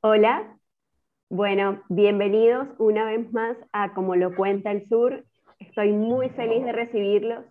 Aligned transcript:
Hola, 0.00 0.58
bueno, 1.30 1.80
bienvenidos 1.88 2.66
una 2.78 3.04
vez 3.04 3.32
más 3.32 3.56
a 3.72 3.94
Como 3.94 4.16
lo 4.16 4.34
cuenta 4.34 4.72
el 4.72 4.88
sur. 4.88 5.24
Estoy 5.60 5.92
muy 5.92 6.30
feliz 6.30 6.64
de 6.64 6.72
recibirlos 6.72 7.44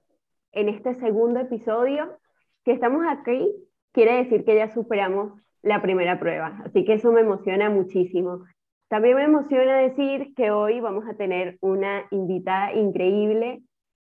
en 0.51 0.67
este 0.67 0.95
segundo 0.95 1.39
episodio. 1.39 2.17
Que 2.65 2.73
estamos 2.73 3.05
aquí 3.07 3.55
quiere 3.93 4.17
decir 4.17 4.43
que 4.43 4.57
ya 4.57 4.73
superamos 4.73 5.39
la 5.61 5.81
primera 5.81 6.19
prueba, 6.19 6.61
así 6.65 6.83
que 6.83 6.95
eso 6.95 7.13
me 7.13 7.21
emociona 7.21 7.69
muchísimo. 7.69 8.43
También 8.89 9.15
me 9.15 9.23
emociona 9.23 9.77
decir 9.77 10.33
que 10.35 10.51
hoy 10.51 10.81
vamos 10.81 11.05
a 11.07 11.15
tener 11.15 11.57
una 11.61 12.03
invitada 12.11 12.73
increíble, 12.73 13.61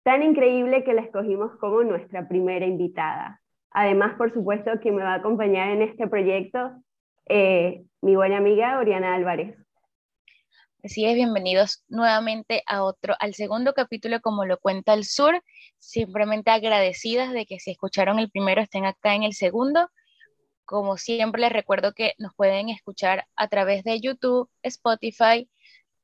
tan 0.03 0.21
increíble 0.21 0.83
que 0.83 0.93
la 0.93 1.01
escogimos 1.01 1.55
como 1.57 1.81
nuestra 1.81 2.27
primera 2.27 2.67
invitada. 2.67 3.39
Además, 3.73 4.15
por 4.17 4.31
supuesto, 4.31 4.71
que 4.81 4.91
me 4.91 5.03
va 5.03 5.13
a 5.13 5.17
acompañar 5.17 5.71
en 5.71 5.81
este 5.81 6.07
proyecto 6.07 6.71
eh, 7.27 7.83
mi 8.01 8.15
buena 8.15 8.37
amiga 8.37 8.77
Oriana 8.77 9.15
Álvarez. 9.15 9.57
Así 10.83 11.05
es, 11.05 11.15
bienvenidos 11.15 11.83
nuevamente 11.87 12.61
a 12.67 12.83
otro, 12.83 13.15
al 13.19 13.33
segundo 13.33 13.73
capítulo 13.73 14.19
como 14.19 14.45
lo 14.45 14.59
cuenta 14.59 14.93
el 14.93 15.05
sur. 15.05 15.41
Simplemente 15.79 16.51
agradecidas 16.51 17.31
de 17.31 17.45
que 17.45 17.59
si 17.59 17.71
escucharon 17.71 18.19
el 18.19 18.29
primero 18.29 18.61
estén 18.61 18.85
acá 18.85 19.15
en 19.15 19.23
el 19.23 19.33
segundo. 19.33 19.89
Como 20.65 20.97
siempre 20.97 21.41
les 21.41 21.51
recuerdo 21.51 21.93
que 21.93 22.13
nos 22.19 22.35
pueden 22.35 22.69
escuchar 22.69 23.25
a 23.35 23.47
través 23.47 23.83
de 23.83 23.99
YouTube, 24.01 24.49
Spotify, 24.61 25.49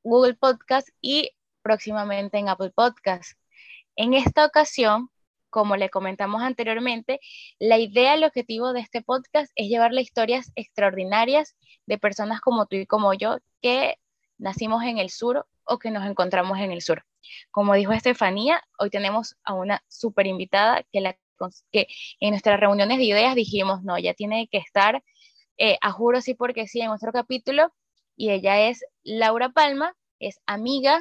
Google 0.01 0.33
Podcast 0.35 0.87
y 1.01 1.31
próximamente 1.61 2.39
en 2.39 2.49
Apple 2.49 2.71
Podcast. 2.73 3.37
En 3.95 4.13
esta 4.13 4.45
ocasión 4.45 5.09
como 5.49 5.75
le 5.75 5.89
comentamos 5.89 6.41
anteriormente, 6.41 7.19
la 7.59 7.77
idea, 7.77 8.13
el 8.13 8.23
objetivo 8.23 8.73
de 8.73 8.81
este 8.81 9.01
podcast 9.01 9.51
es 9.55 9.67
llevarle 9.67 10.01
historias 10.01 10.51
extraordinarias 10.55 11.55
de 11.85 11.97
personas 11.97 12.41
como 12.41 12.65
tú 12.65 12.75
y 12.77 12.85
como 12.85 13.13
yo 13.13 13.39
que 13.61 13.97
nacimos 14.37 14.83
en 14.83 14.97
el 14.97 15.09
sur 15.09 15.45
o 15.65 15.79
que 15.79 15.91
nos 15.91 16.05
encontramos 16.05 16.57
en 16.59 16.71
el 16.71 16.81
sur. 16.81 17.03
Como 17.51 17.73
dijo 17.75 17.91
Estefanía, 17.91 18.61
hoy 18.77 18.89
tenemos 18.89 19.35
a 19.43 19.53
una 19.53 19.83
super 19.87 20.25
invitada 20.25 20.83
que, 20.91 21.01
la, 21.01 21.17
que 21.71 21.87
en 22.19 22.31
nuestras 22.31 22.59
reuniones 22.59 22.97
de 22.97 23.03
ideas 23.03 23.35
dijimos, 23.35 23.83
no, 23.83 23.97
ya 23.99 24.13
tiene 24.13 24.47
que 24.47 24.57
estar, 24.57 25.03
eh, 25.57 25.77
a 25.81 25.91
juro 25.91 26.21
sí 26.21 26.33
porque 26.33 26.67
sí, 26.67 26.81
en 26.81 26.87
nuestro 26.87 27.11
capítulo, 27.11 27.73
y 28.15 28.31
ella 28.31 28.67
es 28.67 28.83
Laura 29.03 29.49
Palma, 29.49 29.93
es 30.19 30.39
amiga, 30.45 30.99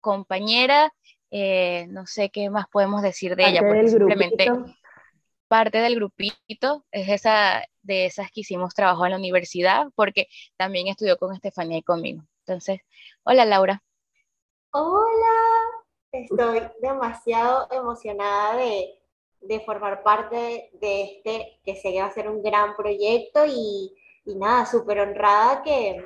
compañera, 0.00 0.92
eh, 1.34 1.86
no 1.88 2.06
sé 2.06 2.28
qué 2.28 2.50
más 2.50 2.66
podemos 2.70 3.00
decir 3.00 3.36
de 3.36 3.48
ella, 3.48 3.62
porque 3.66 3.88
simplemente 3.88 4.50
parte 5.48 5.78
del 5.78 5.94
grupito 5.94 6.84
es 6.90 7.08
esa 7.08 7.64
de 7.80 8.04
esas 8.04 8.30
que 8.30 8.42
hicimos 8.42 8.74
trabajo 8.74 9.06
en 9.06 9.12
la 9.12 9.16
universidad, 9.16 9.86
porque 9.94 10.28
también 10.58 10.88
estudió 10.88 11.16
con 11.16 11.34
Estefanía 11.34 11.78
y 11.78 11.82
conmigo. 11.82 12.22
Entonces, 12.46 12.80
hola 13.22 13.46
Laura. 13.46 13.82
Hola, 14.72 15.38
estoy 16.12 16.60
demasiado 16.82 17.66
emocionada 17.70 18.56
de, 18.56 19.00
de 19.40 19.60
formar 19.60 20.02
parte 20.02 20.68
de 20.74 21.02
este, 21.02 21.60
que 21.64 21.76
sé 21.76 21.92
que 21.92 22.02
va 22.02 22.08
a 22.08 22.12
ser 22.12 22.28
un 22.28 22.42
gran 22.42 22.76
proyecto 22.76 23.46
y, 23.46 23.96
y 24.26 24.34
nada, 24.34 24.66
súper 24.66 25.00
honrada 25.00 25.62
que, 25.62 26.04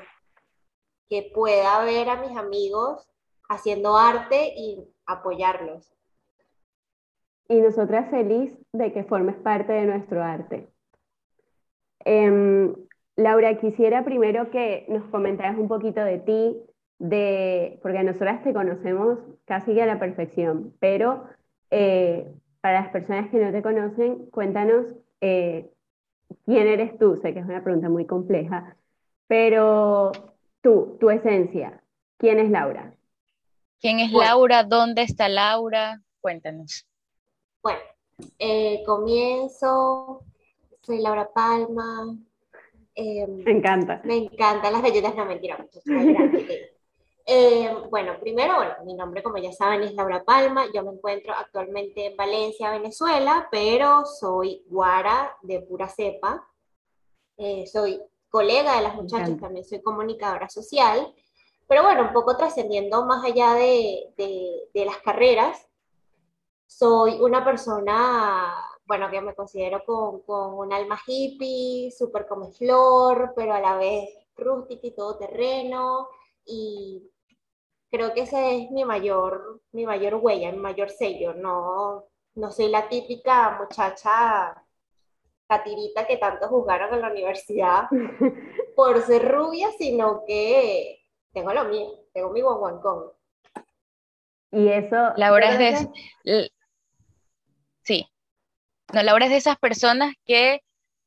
que 1.09 1.33
pueda 1.35 1.85
ver 1.85 2.11
a 2.11 2.17
mis 2.17 2.37
amigos 2.39 3.09
haciendo 3.49 3.97
arte 3.97 4.55
y 4.57 4.89
apoyarlos. 5.07 5.93
Y 7.49 7.61
nosotras 7.61 8.11
feliz 8.11 8.53
de 8.73 8.93
que 8.93 9.05
formes 9.05 9.37
parte 9.37 9.73
de 9.73 9.87
nuestro 9.87 10.23
arte. 10.23 10.69
Em, 12.05 12.75
Laura, 13.17 13.59
quisiera 13.59 14.05
primero 14.05 14.51
que 14.51 14.85
nos 14.89 15.05
comentaras 15.11 15.57
un 15.59 15.69
poquito 15.69 16.01
de 16.05 16.19
ti, 16.19 16.57
de, 16.99 17.79
porque 17.83 18.03
nosotras 18.03 18.43
te 18.43 18.53
conocemos 18.53 19.19
casi 19.45 19.75
que 19.75 19.83
a 19.83 19.87
la 19.87 19.99
perfección, 19.99 20.75
pero 20.81 21.25
eh, 21.71 22.31
para 22.61 22.83
las 22.83 22.91
personas 22.91 23.31
que 23.31 23.39
no 23.39 23.53
te 23.53 23.63
conocen, 23.63 24.27
cuéntanos 24.31 24.87
eh, 25.21 25.71
quién 26.45 26.67
eres 26.67 26.99
tú. 26.99 27.17
Sé 27.17 27.33
que 27.33 27.41
es 27.41 27.47
una 27.47 27.63
pregunta 27.63 27.89
muy 27.89 28.07
compleja, 28.07 28.77
pero 29.27 30.13
tú, 30.63 30.97
tu 31.01 31.11
esencia, 31.11 31.83
¿quién 32.19 32.39
es 32.39 32.51
Laura? 32.51 32.96
¿Quién 33.81 34.01
es 34.01 34.11
Laura? 34.11 34.65
¿Dónde 34.65 35.03
está 35.03 35.29
Laura? 35.29 36.01
Cuéntanos. 36.21 36.87
Bueno, 37.63 37.81
eh, 38.39 38.83
comienzo, 38.87 40.23
soy 40.83 41.01
Laura 41.01 41.29
Palma. 41.33 42.17
Em, 42.95 43.45
me 43.45 43.51
encanta. 43.51 44.01
Me 44.05 44.17
encantan 44.17 44.73
las 44.73 44.83
galletas, 44.83 45.15
no 45.15 45.27
mentira, 45.27 45.59
mucho, 45.59 45.81
em, 47.27 47.91
bueno, 47.91 48.19
primero, 48.19 48.57
bueno, 48.57 48.75
mi 48.85 48.95
nombre, 48.95 49.23
como 49.23 49.37
ya 49.37 49.53
saben, 49.53 49.83
es 49.83 49.93
Laura 49.95 50.25
Palma. 50.25 50.65
Yo 50.73 50.83
me 50.83 50.93
encuentro 50.93 51.35
actualmente 51.35 52.07
en 52.07 52.17
Valencia, 52.17 52.71
Venezuela, 52.71 53.49
pero 53.51 54.07
soy 54.07 54.65
guara 54.69 55.37
de 55.43 55.61
pura 55.61 55.89
cepa. 55.89 56.49
Eh, 57.37 57.67
soy 57.67 58.01
colega 58.31 58.77
de 58.77 58.83
las 58.83 58.95
muchachas, 58.95 59.39
también 59.39 59.65
soy 59.65 59.83
comunicadora 59.83 60.49
social. 60.49 61.15
Pero 61.69 61.83
bueno, 61.83 62.03
un 62.03 62.13
poco 62.13 62.37
trascendiendo 62.37 63.05
más 63.07 63.25
allá 63.25 63.55
de, 63.55 64.13
de, 64.17 64.85
las 64.85 64.99
carreras, 64.99 65.69
soy 66.67 67.21
una 67.21 67.45
persona, 67.45 68.55
bueno, 68.85 69.11
que 69.11 69.21
me 69.21 69.35
considero 69.35 69.85
con, 69.85 70.21
con 70.23 70.55
un 70.55 70.73
alma 70.73 70.99
hippie, 71.07 71.91
súper 71.91 72.27
come 72.27 72.53
flor, 72.53 73.33
pero 73.35 73.55
a 73.55 73.61
la 73.61 73.77
vez 73.77 74.09
rústica 74.37 74.87
y 74.87 74.95
todoterreno, 74.95 76.09
y 76.45 77.11
creo 77.91 78.15
que 78.15 78.23
ese 78.23 78.57
es 78.57 78.71
mi 78.71 78.85
mayor, 78.85 79.61
mi 79.73 79.87
mayor 79.87 80.17
huella, 80.17 80.53
mi 80.53 80.59
mayor 80.59 80.91
sello, 80.91 81.35
no, 81.35 82.05
no 82.35 82.51
soy 82.53 82.69
la 82.69 82.89
típica 82.89 83.59
muchacha 83.59 84.63
catirita 85.49 86.07
que 86.07 86.17
tanto 86.17 86.49
juzgaron 86.49 86.95
en 86.95 87.01
la 87.01 87.11
universidad 87.11 87.89
por 88.77 89.01
ser 89.03 89.29
rubia, 89.33 89.69
sino 89.79 90.25
que 90.27 90.96
tengo 91.37 91.53
lo 91.53 91.67
mío, 91.67 91.91
tengo 92.15 92.31
mi 92.31 92.41
guaguancón. 92.41 93.13
Y 94.53 94.69
eso... 94.69 95.13
Laura 95.19 95.51
es 95.51 95.93
de... 96.25 96.51
Sí. 97.83 98.09
No, 98.95 99.03
Laura 99.03 99.27
es 99.27 99.31
de 99.31 99.37
esas 99.37 99.59
personas 99.59 100.15
que 100.25 100.63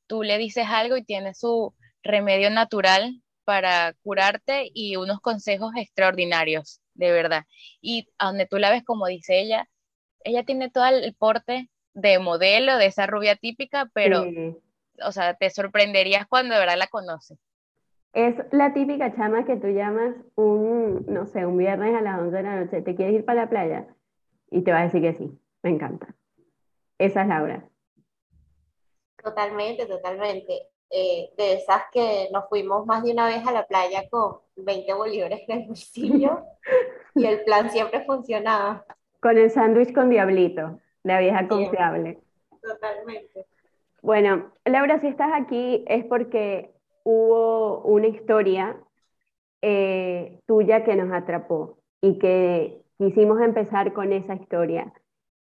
tú 0.06 0.22
le 0.22 0.38
dices 0.38 0.68
algo 0.70 0.98
y 0.98 1.04
tiene 1.04 1.34
su 1.34 1.74
remedio 2.04 2.52
natural 2.52 3.24
para 3.44 3.94
curarte 4.04 4.70
y 4.72 4.98
unos 4.98 5.20
consejos 5.20 5.72
extraordinarios, 5.76 6.80
de 6.94 7.12
verdad. 7.12 7.46
Y 7.82 8.08
a 8.20 8.28
donde 8.28 8.46
tú 8.46 8.60
la 8.60 8.70
ves, 8.70 8.84
como 8.84 9.08
dice 9.08 9.40
ella, 9.40 9.68
ella 10.24 10.44
tiene 10.44 10.70
todo 10.70 10.86
el 10.86 11.16
porte 11.16 11.72
de 11.96 12.20
modelo, 12.20 12.78
de 12.78 12.86
esa 12.86 13.08
rubia 13.08 13.36
típica, 13.36 13.90
pero, 13.96 14.26
o 15.04 15.12
sea, 15.12 15.34
te 15.34 15.50
sorprenderías 15.50 16.28
cuando 16.28 16.54
de 16.54 16.60
verdad 16.60 16.78
la 16.78 16.86
conoces. 16.86 17.40
Es 18.14 18.36
la 18.52 18.74
típica 18.74 19.14
chama 19.16 19.46
que 19.46 19.56
tú 19.56 19.68
llamas 19.68 20.16
un, 20.36 21.06
no 21.08 21.26
sé, 21.26 21.46
un 21.46 21.58
viernes 21.58 21.96
a 21.96 22.02
las 22.02 22.20
11 22.20 22.36
de 22.36 22.44
la 22.44 22.60
noche, 22.60 22.82
¿te 22.82 22.96
quieres 22.96 23.16
ir 23.16 23.26
para 23.26 23.44
la 23.44 23.50
playa? 23.50 23.88
Y 24.50 24.62
te 24.62 24.72
va 24.72 24.80
a 24.80 24.84
decir 24.84 25.02
que 25.02 25.14
sí, 25.14 25.40
me 25.62 25.70
encanta. 25.70 26.16
Esa 26.98 27.22
es 27.22 27.28
Laura. 27.28 27.70
Totalmente, 29.24 29.86
totalmente. 29.86 30.70
Eh, 30.92 31.30
de 31.38 31.54
esas 31.54 31.84
que 31.92 32.30
nos 32.34 32.50
fuimos 32.50 32.86
más 32.88 33.04
de 33.04 33.12
una 33.12 33.28
vez 33.28 33.46
a 33.46 33.52
la 33.52 33.68
playa 33.68 34.10
con 34.10 34.40
20 34.56 34.92
bolívares 34.96 35.42
en 35.48 35.62
el 35.62 35.68
bolsillo 35.68 36.44
y 37.14 37.26
el 37.26 37.44
plan 37.44 37.70
siempre 37.70 38.04
funcionaba. 38.06 38.86
Con 39.20 39.38
el 39.38 39.52
sándwich 39.52 39.94
con 39.94 40.10
diablito, 40.10 40.80
la 41.04 41.20
vieja 41.20 41.48
confiable. 41.48 42.20
Totalmente. 42.62 43.46
Bueno, 44.02 44.52
Laura, 44.66 45.00
si 45.00 45.08
estás 45.08 45.30
aquí 45.34 45.84
es 45.88 46.06
porque 46.06 46.74
hubo 47.04 47.82
una 47.84 48.08
historia 48.08 48.78
eh, 49.62 50.40
tuya 50.46 50.84
que 50.84 50.96
nos 50.96 51.12
atrapó 51.12 51.78
y 52.02 52.20
que 52.20 52.82
quisimos 52.98 53.42
empezar 53.42 53.94
con 53.94 54.14
esa 54.14 54.36
historia. 54.36 54.94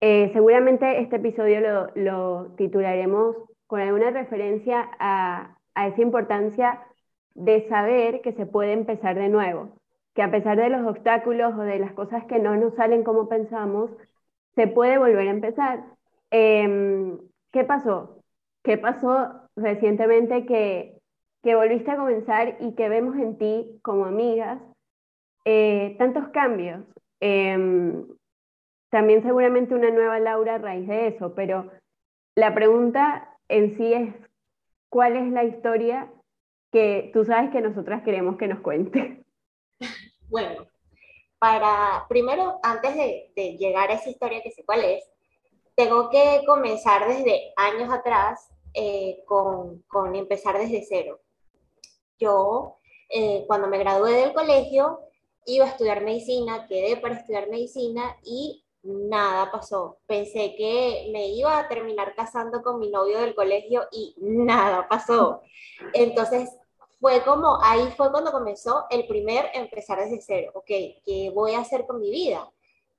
Eh, 0.00 0.30
seguramente 0.32 1.00
este 1.00 1.16
episodio 1.16 1.60
lo, 1.60 1.88
lo, 1.94 2.54
titularemos 2.56 3.36
con 3.66 3.80
alguna 3.80 4.10
referencia 4.10 4.90
a, 4.98 5.56
a 5.74 5.88
esa 5.88 6.02
importancia 6.02 6.82
de 7.34 7.68
saber 7.68 8.20
que 8.22 8.32
se 8.32 8.46
puede 8.46 8.72
empezar 8.72 9.16
de 9.16 9.28
nuevo, 9.28 9.70
que 10.14 10.22
a 10.22 10.30
pesar 10.30 10.56
de 10.58 10.70
los 10.70 10.86
obstáculos 10.86 11.54
o 11.54 11.62
de 11.62 11.78
las 11.78 11.92
cosas 11.92 12.24
que 12.26 12.38
no 12.38 12.56
nos 12.56 12.74
salen 12.74 13.04
como 13.04 13.28
pensamos, 13.28 13.90
se 14.54 14.66
puede 14.66 14.98
volver 14.98 15.28
a 15.28 15.30
empezar. 15.30 15.84
Em, 16.30 17.18
¿Qué 17.52 17.64
pasó? 17.64 18.22
¿Qué 18.62 18.78
pasó 18.78 19.48
recientemente 19.56 20.46
que 20.46 20.95
que 21.46 21.54
volviste 21.54 21.92
a 21.92 21.96
comenzar 21.96 22.56
y 22.58 22.74
que 22.74 22.88
vemos 22.88 23.14
en 23.14 23.38
ti 23.38 23.78
como 23.82 24.06
amigas 24.06 24.60
eh, 25.44 25.94
tantos 25.96 26.26
cambios. 26.30 26.84
Em, 27.20 28.04
también 28.90 29.22
seguramente 29.22 29.72
una 29.72 29.92
nueva 29.92 30.18
Laura 30.18 30.56
a 30.56 30.58
raíz 30.58 30.88
de 30.88 31.06
eso, 31.06 31.36
pero 31.36 31.70
la 32.34 32.52
pregunta 32.52 33.38
en 33.48 33.76
sí 33.76 33.92
es 33.92 34.12
cuál 34.90 35.14
es 35.14 35.30
la 35.30 35.44
historia 35.44 36.10
que 36.72 37.12
tú 37.12 37.24
sabes 37.24 37.52
que 37.52 37.60
nosotras 37.60 38.02
queremos 38.02 38.36
que 38.38 38.48
nos 38.48 38.58
cuente. 38.58 39.24
Bueno, 40.28 40.66
para, 41.38 42.04
primero, 42.08 42.58
antes 42.64 42.96
de, 42.96 43.56
llegar 43.56 43.88
a 43.90 43.94
esa 43.94 44.10
historia 44.10 44.42
que 44.42 44.50
sé 44.50 44.64
cuál 44.64 44.82
es, 44.82 45.08
tengo 45.76 46.10
que 46.10 46.42
comenzar 46.44 47.06
desde 47.06 47.52
años 47.56 47.92
atrás 47.92 48.50
eh, 48.74 49.22
con, 49.24 49.82
con, 49.82 50.16
empezar 50.16 50.58
desde 50.58 50.84
cero. 50.88 51.20
Yo, 52.18 52.78
eh, 53.08 53.44
cuando 53.46 53.68
me 53.68 53.78
gradué 53.78 54.12
del 54.12 54.32
colegio, 54.32 55.00
iba 55.46 55.64
a 55.64 55.68
estudiar 55.68 56.02
medicina, 56.02 56.66
quedé 56.66 56.96
para 56.96 57.14
estudiar 57.14 57.48
medicina 57.48 58.16
y 58.24 58.64
nada 58.82 59.50
pasó. 59.50 59.98
Pensé 60.06 60.54
que 60.56 61.08
me 61.12 61.28
iba 61.28 61.58
a 61.58 61.68
terminar 61.68 62.14
casando 62.14 62.62
con 62.62 62.78
mi 62.78 62.90
novio 62.90 63.20
del 63.20 63.34
colegio 63.34 63.86
y 63.90 64.14
nada 64.18 64.88
pasó. 64.88 65.42
Entonces, 65.92 66.50
fue 67.00 67.22
como, 67.22 67.58
ahí 67.62 67.92
fue 67.96 68.10
cuando 68.10 68.32
comenzó 68.32 68.86
el 68.90 69.06
primer 69.06 69.50
empezar 69.54 69.98
desde 69.98 70.20
cero. 70.20 70.52
Ok, 70.54 70.66
¿qué 70.66 71.30
voy 71.34 71.52
a 71.52 71.60
hacer 71.60 71.86
con 71.86 72.00
mi 72.00 72.10
vida? 72.10 72.50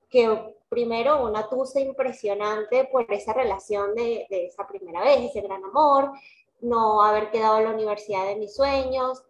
Que 0.08 0.56
primero 0.68 1.24
una 1.24 1.48
tusa 1.48 1.80
impresionante 1.80 2.84
por 2.84 3.12
esa 3.12 3.32
relación 3.32 3.94
de, 3.94 4.26
de 4.30 4.46
esa 4.46 4.66
primera 4.66 5.02
vez, 5.02 5.20
ese 5.20 5.40
gran 5.40 5.64
amor, 5.64 6.12
no 6.60 7.02
haber 7.02 7.30
quedado 7.30 7.58
en 7.58 7.64
la 7.64 7.70
universidad 7.70 8.26
de 8.26 8.36
mis 8.36 8.54
sueños, 8.54 9.22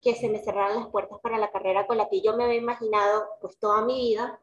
que 0.00 0.14
se 0.14 0.28
me 0.28 0.38
cerraran 0.38 0.76
las 0.76 0.88
puertas 0.88 1.18
para 1.20 1.38
la 1.38 1.50
carrera 1.50 1.86
con 1.86 1.96
la 1.96 2.08
que 2.08 2.20
yo 2.20 2.36
me 2.36 2.44
había 2.44 2.58
imaginado 2.58 3.26
pues 3.40 3.58
toda 3.58 3.82
mi 3.82 3.94
vida. 3.94 4.40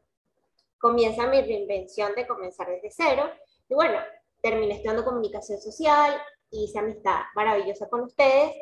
Comienza 0.78 1.26
mi 1.26 1.40
reinvención 1.40 2.14
de 2.14 2.26
comenzar 2.26 2.68
desde 2.68 2.90
cero. 2.90 3.30
Y 3.68 3.74
bueno, 3.74 3.98
terminé 4.42 4.74
estudiando 4.74 5.04
comunicación 5.04 5.58
social, 5.60 6.20
hice 6.50 6.78
amistad 6.78 7.20
maravillosa 7.34 7.88
con 7.88 8.02
ustedes. 8.02 8.54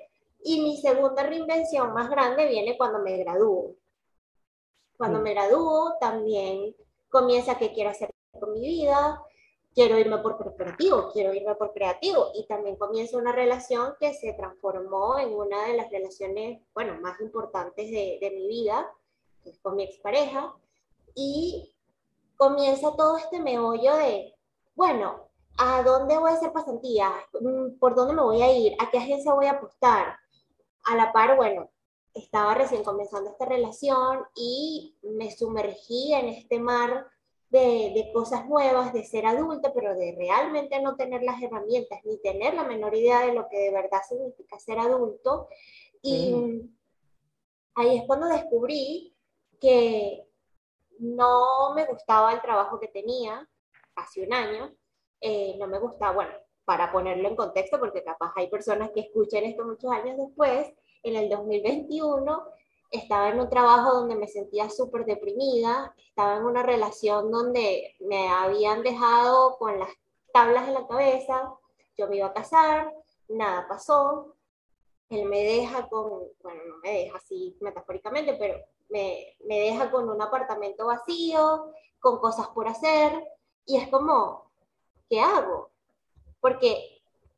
Y 0.45 0.61
mi 0.61 0.81
segunda 0.81 1.23
reinvención 1.25 1.93
más 1.93 2.09
grande 2.09 2.47
viene 2.47 2.77
cuando 2.77 3.01
me 3.01 3.17
gradúo. 3.19 3.75
Cuando 4.97 5.19
mm. 5.19 5.23
me 5.23 5.35
gradúo, 5.35 5.97
también 6.01 6.77
comienza 7.09 7.59
qué 7.59 7.73
quiero 7.73 7.91
hacer 7.91 8.11
con 8.39 8.53
mi 8.53 8.61
vida, 8.61 9.21
quiero 9.75 9.99
irme 9.99 10.19
por 10.19 10.37
corporativo, 10.37 11.11
quiero 11.13 11.33
irme 11.35 11.55
por 11.55 11.73
creativo 11.73 12.31
y 12.35 12.47
también 12.47 12.77
comienza 12.77 13.17
una 13.17 13.33
relación 13.33 13.95
que 13.99 14.15
se 14.15 14.33
transformó 14.35 15.19
en 15.19 15.33
una 15.33 15.67
de 15.67 15.77
las 15.77 15.91
relaciones, 15.91 16.61
bueno, 16.75 17.01
más 17.01 17.21
importantes 17.21 17.91
de, 17.91 18.19
de 18.21 18.31
mi 18.31 18.47
vida, 18.49 18.87
que 19.43 19.51
es 19.51 19.59
con 19.61 19.77
mi 19.77 19.85
expareja, 19.85 20.55
y 21.15 21.75
comienza 22.37 22.95
todo 22.97 23.17
este 23.17 23.41
meollo 23.41 23.97
de, 23.97 24.35
bueno, 24.75 25.29
¿a 25.59 25.83
dónde 25.83 26.19
voy 26.19 26.31
a 26.31 26.35
hacer 26.35 26.53
pasantía? 26.53 27.13
Mm, 27.41 27.79
¿Por 27.79 27.95
dónde 27.95 28.15
me 28.15 28.23
voy 28.23 28.43
a 28.43 28.53
ir? 28.53 28.75
¿A 28.79 28.91
qué 28.91 28.99
agencia 28.99 29.35
voy 29.35 29.47
a 29.47 29.53
apostar? 29.53 30.17
A 30.85 30.97
la 30.97 31.13
par, 31.13 31.37
bueno, 31.37 31.71
estaba 32.15 32.55
recién 32.55 32.85
comenzando 32.85 33.31
esta 33.31 33.45
relación 33.47 34.25
y 34.35 34.97
me 35.03 35.31
sumergí 35.31 36.13
en 36.13 36.29
este 36.29 36.59
mar 36.59 37.07
de, 37.53 37.93
de, 37.95 38.11
cosas 38.15 38.47
nuevas, 38.49 38.95
de 38.95 39.05
ser 39.05 39.27
adulta, 39.27 39.75
pero 39.75 39.95
de 39.95 40.15
realmente 40.17 40.81
no 40.81 40.97
tener 40.97 41.23
las 41.23 41.41
herramientas 41.43 42.01
ni 42.05 42.17
tener 42.19 42.55
la 42.55 42.65
menor 42.65 42.95
idea 42.95 43.27
de 43.27 43.35
lo 43.35 43.47
que 43.51 43.59
de 43.59 43.71
verdad 43.71 44.01
significa 44.09 44.59
ser 44.59 44.79
adulto. 44.79 45.49
Y 46.01 46.35
ahí 47.75 47.99
es 47.99 48.05
cuando 48.07 48.27
descubrí 48.27 49.15
que 49.61 50.27
no 50.99 51.75
me 51.75 51.85
gustaba 51.85 52.33
el 52.33 52.41
trabajo 52.41 52.81
que 52.81 52.89
tenía 52.89 53.47
hace 53.97 54.23
un 54.23 54.33
año, 54.33 54.75
eh, 55.21 55.55
no 55.59 55.67
me 55.67 55.79
gustaba, 55.79 56.15
bueno, 56.15 56.33
para 56.65 56.91
ponerlo 56.91 57.29
en 57.29 57.37
contexto, 57.37 57.79
porque 57.79 58.03
capaz 58.03 58.33
hay 58.35 58.49
personas 58.49 58.91
que 58.95 59.01
escuchan 59.01 59.45
esto 59.45 59.67
muchos 59.67 59.93
años 59.93 60.17
después, 60.17 60.73
en 61.03 61.17
el 61.17 61.29
2021 61.29 62.45
estaba 62.93 63.31
en 63.31 63.41
un 63.41 63.49
trabajo 63.49 63.95
donde 63.95 64.15
me 64.15 64.29
sentía 64.29 64.69
súper 64.69 65.07
deprimida, 65.07 65.95
estaba 65.97 66.37
en 66.37 66.45
una 66.45 66.63
relación 66.63 67.31
donde 67.31 67.97
me 68.01 68.29
habían 68.29 68.83
dejado 68.83 69.57
con 69.59 69.79
las 69.79 69.89
tablas 70.33 70.69
en 70.69 70.75
la 70.75 70.87
cabeza, 70.87 71.55
yo 71.97 72.07
me 72.07 72.17
iba 72.17 72.27
a 72.27 72.35
casar, 72.35 72.93
nada 73.29 73.67
pasó, 73.67 74.37
él 75.09 75.25
me 75.25 75.43
deja 75.43 75.89
con, 75.89 76.23
bueno, 76.43 76.61
no 76.69 76.77
me 76.83 76.93
deja 76.93 77.17
así 77.17 77.57
metafóricamente, 77.61 78.35
pero 78.35 78.59
me, 78.91 79.37
me 79.47 79.61
deja 79.61 79.91
con 79.91 80.09
un 80.09 80.21
apartamento 80.21 80.87
vacío, 80.87 81.73
con 81.99 82.19
cosas 82.19 82.49
por 82.49 82.69
hacer, 82.69 83.27
y 83.65 83.79
es 83.79 83.89
como, 83.89 84.51
¿qué 85.09 85.21
hago? 85.21 85.71
Porque 86.41 86.92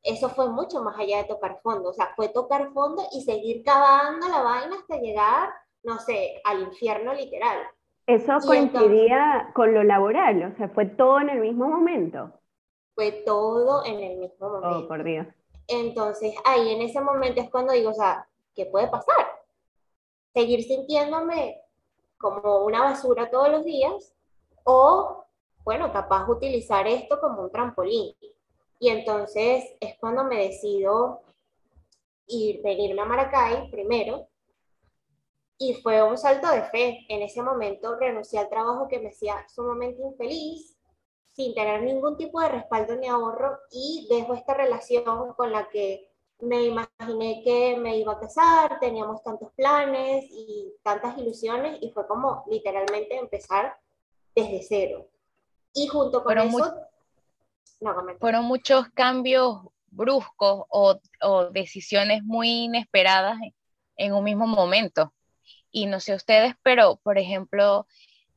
eso 0.04 0.28
fue 0.28 0.50
mucho 0.50 0.82
más 0.82 0.98
allá 0.98 1.18
de 1.18 1.24
tocar 1.24 1.60
fondo, 1.62 1.88
o 1.88 1.94
sea, 1.94 2.12
fue 2.14 2.28
tocar 2.28 2.70
fondo 2.72 3.02
y 3.12 3.22
seguir 3.22 3.64
cavando 3.64 4.28
la 4.28 4.42
vaina 4.42 4.76
hasta 4.76 4.98
llegar, 4.98 5.48
no 5.82 5.98
sé, 5.98 6.42
al 6.44 6.60
infierno 6.60 7.14
literal. 7.14 7.58
Eso 8.06 8.34
coincidía 8.46 9.50
con 9.54 9.72
lo 9.72 9.82
laboral, 9.82 10.52
o 10.52 10.56
sea, 10.56 10.68
fue 10.68 10.84
todo 10.84 11.20
en 11.20 11.30
el 11.30 11.40
mismo 11.40 11.68
momento. 11.68 12.30
Fue 12.94 13.12
todo 13.24 13.82
en 13.86 13.98
el 13.98 14.18
mismo 14.18 14.46
oh, 14.46 14.50
momento. 14.50 14.78
Oh, 14.84 14.88
por 14.88 15.02
Dios. 15.04 15.26
Entonces, 15.68 16.34
ahí 16.44 16.74
en 16.74 16.82
ese 16.82 17.00
momento 17.00 17.40
es 17.40 17.50
cuando 17.50 17.72
digo, 17.72 17.90
o 17.90 17.94
sea, 17.94 18.28
¿qué 18.54 18.66
puede 18.66 18.88
pasar? 18.88 19.26
Seguir 20.34 20.64
sintiéndome 20.64 21.62
como 22.18 22.66
una 22.66 22.82
basura 22.82 23.30
todos 23.30 23.48
los 23.48 23.64
días 23.64 24.14
o, 24.64 25.24
bueno, 25.64 25.90
capaz 25.94 26.28
utilizar 26.28 26.86
esto 26.86 27.18
como 27.20 27.42
un 27.42 27.50
trampolín 27.50 28.14
y 28.84 28.90
entonces 28.90 29.64
es 29.80 29.96
cuando 29.98 30.24
me 30.24 30.46
decido 30.46 31.22
ir, 32.26 32.60
venirme 32.62 33.00
a 33.00 33.06
Maracay 33.06 33.70
primero. 33.70 34.28
Y 35.56 35.72
fue 35.76 36.02
un 36.02 36.18
salto 36.18 36.50
de 36.50 36.64
fe. 36.64 37.06
En 37.08 37.22
ese 37.22 37.40
momento 37.40 37.96
renuncié 37.96 38.40
al 38.40 38.50
trabajo 38.50 38.86
que 38.86 38.98
me 38.98 39.08
hacía 39.08 39.42
sumamente 39.48 40.02
infeliz, 40.02 40.76
sin 41.32 41.54
tener 41.54 41.82
ningún 41.82 42.18
tipo 42.18 42.42
de 42.42 42.50
respaldo 42.50 42.94
ni 42.96 43.08
ahorro, 43.08 43.58
y 43.70 44.06
dejo 44.10 44.34
esta 44.34 44.52
relación 44.52 45.32
con 45.32 45.50
la 45.50 45.66
que 45.70 46.12
me 46.40 46.64
imaginé 46.64 47.40
que 47.42 47.78
me 47.78 47.96
iba 47.96 48.12
a 48.12 48.20
casar, 48.20 48.78
teníamos 48.80 49.22
tantos 49.22 49.50
planes 49.54 50.26
y 50.28 50.74
tantas 50.82 51.16
ilusiones, 51.16 51.78
y 51.80 51.90
fue 51.90 52.06
como 52.06 52.44
literalmente 52.50 53.16
empezar 53.16 53.78
desde 54.34 54.62
cero. 54.62 55.08
Y 55.72 55.86
junto 55.86 56.22
con 56.22 56.36
eso 56.36 56.74
fueron 58.18 58.44
muchos 58.44 58.88
cambios 58.90 59.58
bruscos 59.90 60.64
o, 60.68 61.00
decisiones 61.52 62.22
muy 62.22 62.64
inesperadas 62.64 63.38
en 63.96 64.12
un 64.12 64.24
mismo 64.24 64.46
momento. 64.46 65.12
Y 65.70 65.86
no 65.86 66.00
sé 66.00 66.14
ustedes, 66.14 66.54
pero 66.62 66.96
por 67.02 67.18
ejemplo, 67.18 67.86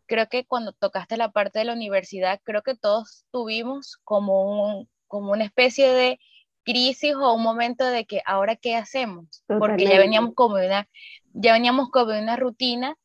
creo 0.06 0.28
que 0.28 0.46
cuando 0.46 0.74
tocaste 0.74 1.18
la 1.18 1.32
parte 1.32 1.60
de 1.60 1.66
la 1.66 1.74
universidad, 1.74 2.40
creo 2.44 2.64
que 2.64 2.76
todos 2.76 3.26
tuvimos 3.32 3.98
como, 4.04 4.70
un, 4.70 4.90
como 5.08 5.32
una 5.32 5.44
especie 5.44 5.94
de 5.94 6.20
crisis 6.64 7.16
o 7.16 7.34
un 7.34 7.44
momento 7.44 7.86
de 7.86 8.06
que 8.06 8.22
ahora 8.26 8.56
qué 8.56 8.76
hacemos, 8.76 9.44
porque 9.48 9.86
ya 9.86 10.00
veníamos 10.00 10.34
como 10.36 10.56
una, 10.56 10.88
ya 11.34 11.54
veníamos 11.54 11.90
como 11.90 12.12
una 12.12 12.36
rutina 12.36 12.98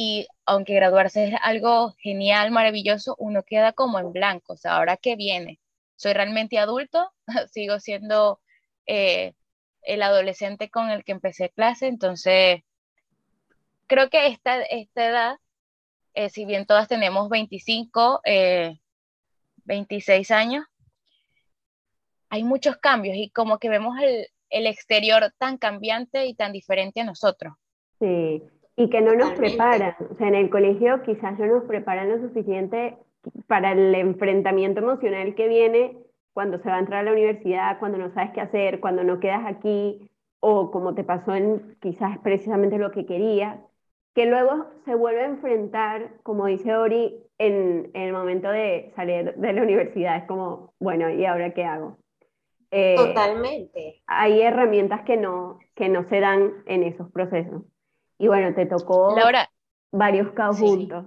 y 0.00 0.28
aunque 0.46 0.74
graduarse 0.74 1.24
es 1.24 1.34
algo 1.42 1.92
genial, 1.98 2.52
maravilloso, 2.52 3.16
uno 3.18 3.42
queda 3.42 3.72
como 3.72 3.98
en 3.98 4.12
blanco, 4.12 4.52
o 4.52 4.56
sea, 4.56 4.76
ahora 4.76 4.96
qué 4.96 5.16
viene, 5.16 5.58
soy 5.96 6.12
realmente 6.12 6.56
adulto, 6.56 7.10
sigo 7.52 7.80
siendo 7.80 8.40
eh, 8.86 9.34
el 9.82 10.02
adolescente 10.02 10.70
con 10.70 10.90
el 10.90 11.02
que 11.02 11.10
empecé 11.10 11.50
clase, 11.50 11.88
entonces 11.88 12.62
creo 13.88 14.08
que 14.08 14.28
esta, 14.28 14.62
esta 14.62 15.04
edad, 15.04 15.36
eh, 16.14 16.30
si 16.30 16.44
bien 16.44 16.64
todas 16.64 16.86
tenemos 16.86 17.28
25, 17.28 18.20
26 19.64 20.30
eh, 20.30 20.32
años, 20.32 20.64
hay 22.28 22.44
muchos 22.44 22.76
cambios 22.76 23.16
y 23.16 23.30
como 23.30 23.58
que 23.58 23.68
vemos 23.68 23.98
el, 24.00 24.28
el 24.48 24.68
exterior 24.68 25.34
tan 25.38 25.58
cambiante 25.58 26.26
y 26.26 26.34
tan 26.34 26.52
diferente 26.52 27.00
a 27.00 27.04
nosotros. 27.04 27.54
Sí, 27.98 28.44
y 28.78 28.90
que 28.90 29.00
no 29.00 29.14
nos 29.16 29.32
preparan. 29.32 29.96
O 30.08 30.14
sea, 30.14 30.28
en 30.28 30.36
el 30.36 30.50
colegio 30.50 31.02
quizás 31.02 31.36
no 31.36 31.46
nos 31.46 31.64
preparan 31.64 32.10
lo 32.10 32.20
suficiente 32.20 32.96
para 33.48 33.72
el 33.72 33.92
enfrentamiento 33.92 34.80
emocional 34.80 35.34
que 35.34 35.48
viene 35.48 35.98
cuando 36.32 36.58
se 36.60 36.68
va 36.68 36.76
a 36.76 36.78
entrar 36.78 37.00
a 37.00 37.02
la 37.02 37.12
universidad, 37.12 37.80
cuando 37.80 37.98
no 37.98 38.14
sabes 38.14 38.30
qué 38.30 38.40
hacer, 38.40 38.78
cuando 38.78 39.02
no 39.02 39.18
quedas 39.18 39.44
aquí, 39.46 40.08
o 40.38 40.70
como 40.70 40.94
te 40.94 41.02
pasó 41.02 41.34
en 41.34 41.76
quizás 41.80 42.18
precisamente 42.18 42.78
lo 42.78 42.92
que 42.92 43.04
querías, 43.04 43.58
que 44.14 44.26
luego 44.26 44.66
se 44.84 44.94
vuelve 44.94 45.22
a 45.22 45.26
enfrentar, 45.26 46.12
como 46.22 46.46
dice 46.46 46.76
Ori, 46.76 47.16
en, 47.38 47.90
en 47.94 48.02
el 48.02 48.12
momento 48.12 48.48
de 48.48 48.92
salir 48.94 49.34
de 49.34 49.52
la 49.52 49.62
universidad. 49.62 50.18
Es 50.18 50.24
como, 50.28 50.72
bueno, 50.78 51.10
¿y 51.10 51.24
ahora 51.26 51.52
qué 51.52 51.64
hago? 51.64 51.98
Eh, 52.70 52.94
Totalmente. 52.96 54.02
Hay 54.06 54.40
herramientas 54.40 55.02
que 55.02 55.16
no, 55.16 55.58
que 55.74 55.88
no 55.88 56.08
se 56.08 56.20
dan 56.20 56.52
en 56.66 56.84
esos 56.84 57.10
procesos. 57.10 57.64
Y 58.18 58.28
bueno, 58.28 58.54
te 58.54 58.66
tocó 58.66 59.14
varios 59.90 60.32
casos 60.32 60.60
juntos. 60.60 61.06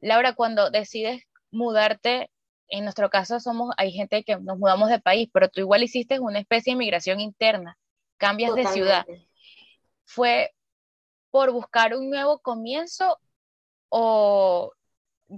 Laura, 0.00 0.34
cuando 0.34 0.70
decides 0.70 1.22
mudarte 1.50 2.30
en 2.68 2.84
nuestro 2.84 3.08
caso 3.10 3.40
somos, 3.40 3.74
hay 3.78 3.92
gente 3.92 4.22
que 4.24 4.36
nos 4.36 4.58
mudamos 4.58 4.90
de 4.90 5.00
país, 5.00 5.28
pero 5.32 5.48
tú 5.48 5.60
igual 5.60 5.82
hiciste 5.82 6.20
una 6.20 6.38
especie 6.38 6.72
de 6.74 6.78
migración 6.78 7.20
interna, 7.20 7.78
cambias 8.18 8.54
de 8.54 8.66
ciudad. 8.66 9.06
¿Fue 10.04 10.52
por 11.30 11.52
buscar 11.52 11.94
un 11.94 12.10
nuevo 12.10 12.40
comienzo 12.40 13.18
o, 13.88 14.72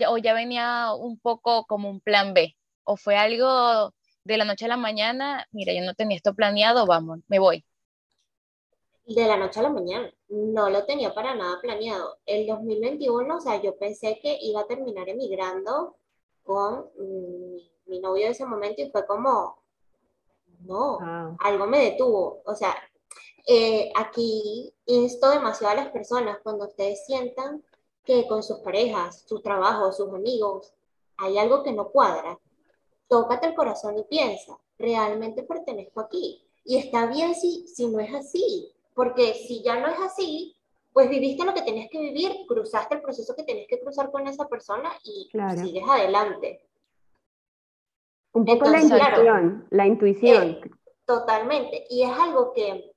o 0.08 0.18
ya 0.18 0.34
venía 0.34 0.92
un 0.94 1.18
poco 1.18 1.66
como 1.66 1.88
un 1.88 2.00
plan 2.00 2.34
B? 2.34 2.56
¿O 2.84 2.96
fue 2.96 3.16
algo 3.16 3.94
de 4.24 4.36
la 4.36 4.44
noche 4.44 4.64
a 4.64 4.68
la 4.68 4.76
mañana, 4.76 5.46
mira, 5.50 5.72
yo 5.72 5.84
no 5.84 5.94
tenía 5.94 6.16
esto 6.16 6.34
planeado, 6.34 6.86
vamos, 6.86 7.20
me 7.28 7.38
voy? 7.38 7.64
De 9.10 9.26
la 9.26 9.36
noche 9.36 9.58
a 9.58 9.64
la 9.64 9.70
mañana, 9.70 10.08
no 10.28 10.70
lo 10.70 10.84
tenía 10.84 11.12
para 11.12 11.34
nada 11.34 11.60
planeado. 11.60 12.18
El 12.26 12.46
2021, 12.46 13.36
o 13.36 13.40
sea, 13.40 13.60
yo 13.60 13.76
pensé 13.76 14.20
que 14.22 14.38
iba 14.40 14.60
a 14.60 14.68
terminar 14.68 15.08
emigrando 15.08 15.96
con 16.44 16.88
mi, 17.86 17.98
novio 17.98 18.26
de 18.26 18.30
ese 18.30 18.46
momento 18.46 18.82
y 18.82 18.90
fue 18.92 19.04
como, 19.08 19.64
no, 20.60 20.98
ah. 21.02 21.36
algo 21.40 21.66
me 21.66 21.90
detuvo. 21.90 22.40
O 22.44 22.54
sea, 22.54 22.72
eh, 23.48 23.90
aquí 23.96 24.72
insto 24.86 25.30
demasiado 25.30 25.72
a 25.72 25.82
las 25.82 25.90
personas 25.90 26.38
cuando 26.44 26.66
ustedes 26.66 27.04
sientan 27.04 27.64
que 28.04 28.28
con 28.28 28.44
sus 28.44 28.58
parejas, 28.58 29.24
sus 29.26 29.42
trabajos, 29.42 29.96
sus 29.96 30.14
amigos, 30.14 30.72
hay 31.16 31.36
algo 31.36 31.64
que 31.64 31.72
no 31.72 31.88
cuadra, 31.88 32.38
tócate 33.08 33.48
el 33.48 33.56
corazón 33.56 33.98
y 33.98 34.04
piensa, 34.04 34.56
¿realmente 34.78 35.42
pertenezco 35.42 35.98
aquí? 35.98 36.46
Y 36.64 36.76
está 36.76 37.06
bien 37.06 37.34
si, 37.34 37.66
si 37.66 37.88
no 37.88 37.98
es 37.98 38.14
así, 38.14 38.72
porque 39.00 39.32
si 39.32 39.62
ya 39.62 39.80
no 39.80 39.86
es 39.86 39.98
así, 39.98 40.54
pues 40.92 41.08
viviste 41.08 41.42
lo 41.42 41.54
que 41.54 41.62
tenías 41.62 41.88
que 41.90 41.98
vivir, 41.98 42.32
cruzaste 42.46 42.96
el 42.96 43.00
proceso 43.00 43.34
que 43.34 43.44
tenías 43.44 43.66
que 43.66 43.80
cruzar 43.80 44.10
con 44.10 44.26
esa 44.26 44.46
persona 44.46 44.92
y 45.02 45.30
sigues 45.56 45.84
adelante. 45.88 46.68
Un 48.32 48.44
poco 48.44 48.68
la 48.68 48.82
intuición, 48.82 49.66
la 49.70 49.86
intuición. 49.86 50.50
Eh, 50.50 50.60
totalmente. 51.06 51.86
Y 51.88 52.02
es 52.02 52.10
algo 52.10 52.52
que, 52.52 52.92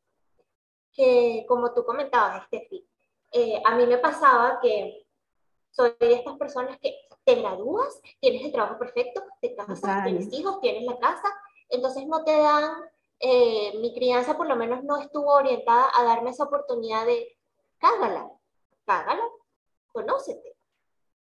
que 0.92 1.46
como 1.48 1.74
tú 1.74 1.86
comentabas, 1.86 2.48
Steffi, 2.48 2.86
eh, 3.32 3.62
a 3.64 3.78
mí 3.78 3.86
me 3.86 3.98
pasaba 3.98 4.60
que 4.62 5.06
soy 5.72 5.94
de 6.02 6.16
estas 6.16 6.38
personas 6.38 6.78
que 6.80 6.98
te 7.24 7.36
gradúas, 7.36 8.02
tienes 8.20 8.44
el 8.44 8.52
trabajo 8.52 8.78
perfecto, 8.78 9.24
te 9.40 9.56
casas, 9.56 10.04
tienes 10.04 10.34
hijos, 10.34 10.60
tienes 10.60 10.84
la 10.84 11.00
casa, 11.00 11.30
entonces 11.70 12.06
no 12.08 12.26
te 12.26 12.36
dan, 12.36 12.74
eh, 13.26 13.78
mi 13.80 13.94
crianza 13.94 14.36
por 14.36 14.48
lo 14.48 14.58
menos 14.58 14.84
no 14.84 14.98
estuvo 14.98 15.32
orientada 15.32 15.90
a 15.96 16.04
darme 16.04 16.32
esa 16.32 16.44
oportunidad 16.44 17.06
de 17.06 17.38
cágala, 17.78 18.30
cágala, 18.86 19.24
conócete. 19.94 20.58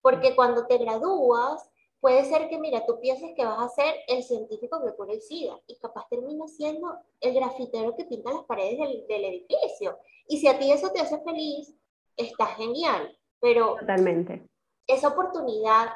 Porque 0.00 0.34
cuando 0.34 0.66
te 0.66 0.78
gradúas, 0.78 1.70
puede 2.00 2.24
ser 2.24 2.48
que, 2.48 2.58
mira, 2.58 2.86
tú 2.86 2.98
pienses 2.98 3.32
que 3.36 3.44
vas 3.44 3.60
a 3.60 3.68
ser 3.68 3.94
el 4.08 4.22
científico 4.22 4.82
que 4.82 4.96
cura 4.96 5.12
el 5.12 5.20
SIDA 5.20 5.60
y 5.66 5.78
capaz 5.80 6.08
termina 6.08 6.48
siendo 6.48 6.96
el 7.20 7.34
grafitero 7.34 7.94
que 7.94 8.06
pinta 8.06 8.32
las 8.32 8.44
paredes 8.44 8.78
del, 8.78 9.06
del 9.06 9.24
edificio. 9.26 9.98
Y 10.26 10.38
si 10.38 10.48
a 10.48 10.58
ti 10.58 10.72
eso 10.72 10.90
te 10.92 11.00
hace 11.00 11.20
feliz, 11.20 11.74
está 12.16 12.46
genial, 12.46 13.18
pero 13.38 13.76
Totalmente. 13.78 14.48
esa 14.86 15.08
oportunidad 15.08 15.90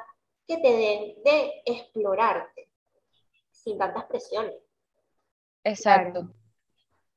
que 0.46 0.58
te 0.58 0.68
den 0.68 1.22
de 1.24 1.62
explorarte 1.64 2.70
sin 3.50 3.78
tantas 3.78 4.04
presiones. 4.04 4.65
Exacto. 5.66 6.32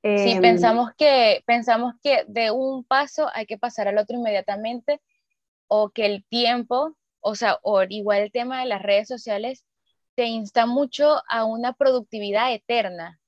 Si 0.02 0.32
em, 0.32 0.42
pensamos 0.42 0.92
que, 0.98 1.44
pensamos 1.46 1.94
que 2.02 2.26
de 2.28 2.52
un 2.52 2.84
paso 2.84 3.30
hay 3.34 3.46
que 3.46 3.58
pasar 3.58 3.88
al 3.88 3.98
otro 3.98 4.18
inmediatamente, 4.18 5.02
o 5.68 5.92
que 5.92 6.06
el 6.08 6.26
tiempo, 6.26 6.96
o 7.20 7.36
sea, 7.36 7.60
o 7.62 7.84
igual 7.84 8.22
el 8.22 8.32
tema 8.32 8.62
de 8.62 8.66
las 8.66 8.82
redes 8.82 9.08
sociales, 9.08 9.66
te 10.16 10.26
insta 10.26 10.66
mucho 10.66 11.22
a 11.30 11.46
una 11.46 11.74
productividad 11.74 12.52
eterna, 12.54 13.20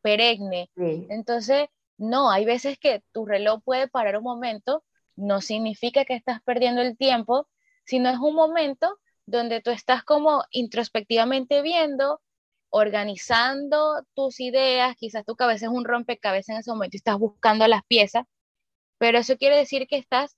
perenne. 0.00 0.70
Entonces, 0.76 1.68
no, 1.98 2.30
hay 2.30 2.46
veces 2.46 2.78
que 2.78 3.02
tu 3.12 3.26
reloj 3.26 3.62
puede 3.62 3.86
parar 3.86 4.16
un 4.16 4.24
momento, 4.24 4.82
no 5.16 5.42
significa 5.42 6.06
que 6.06 6.14
estás 6.14 6.40
perdiendo 6.42 6.80
el 6.80 6.96
tiempo, 6.96 7.48
sino 7.84 8.08
es 8.08 8.18
un 8.18 8.34
momento 8.34 8.98
donde 9.26 9.60
tú 9.60 9.70
estás 9.70 10.04
como 10.04 10.44
introspectivamente 10.50 11.60
viendo 11.60 12.20
organizando 12.70 14.04
tus 14.14 14.40
ideas, 14.40 14.96
quizás 14.96 15.24
tu 15.24 15.36
cabeza 15.36 15.66
es 15.66 15.72
un 15.72 15.84
rompecabezas 15.84 16.50
en 16.50 16.60
ese 16.60 16.70
momento 16.70 16.96
y 16.96 16.98
estás 16.98 17.18
buscando 17.18 17.66
las 17.66 17.84
piezas, 17.84 18.24
pero 18.98 19.18
eso 19.18 19.36
quiere 19.36 19.56
decir 19.56 19.86
que 19.88 19.96
estás 19.96 20.36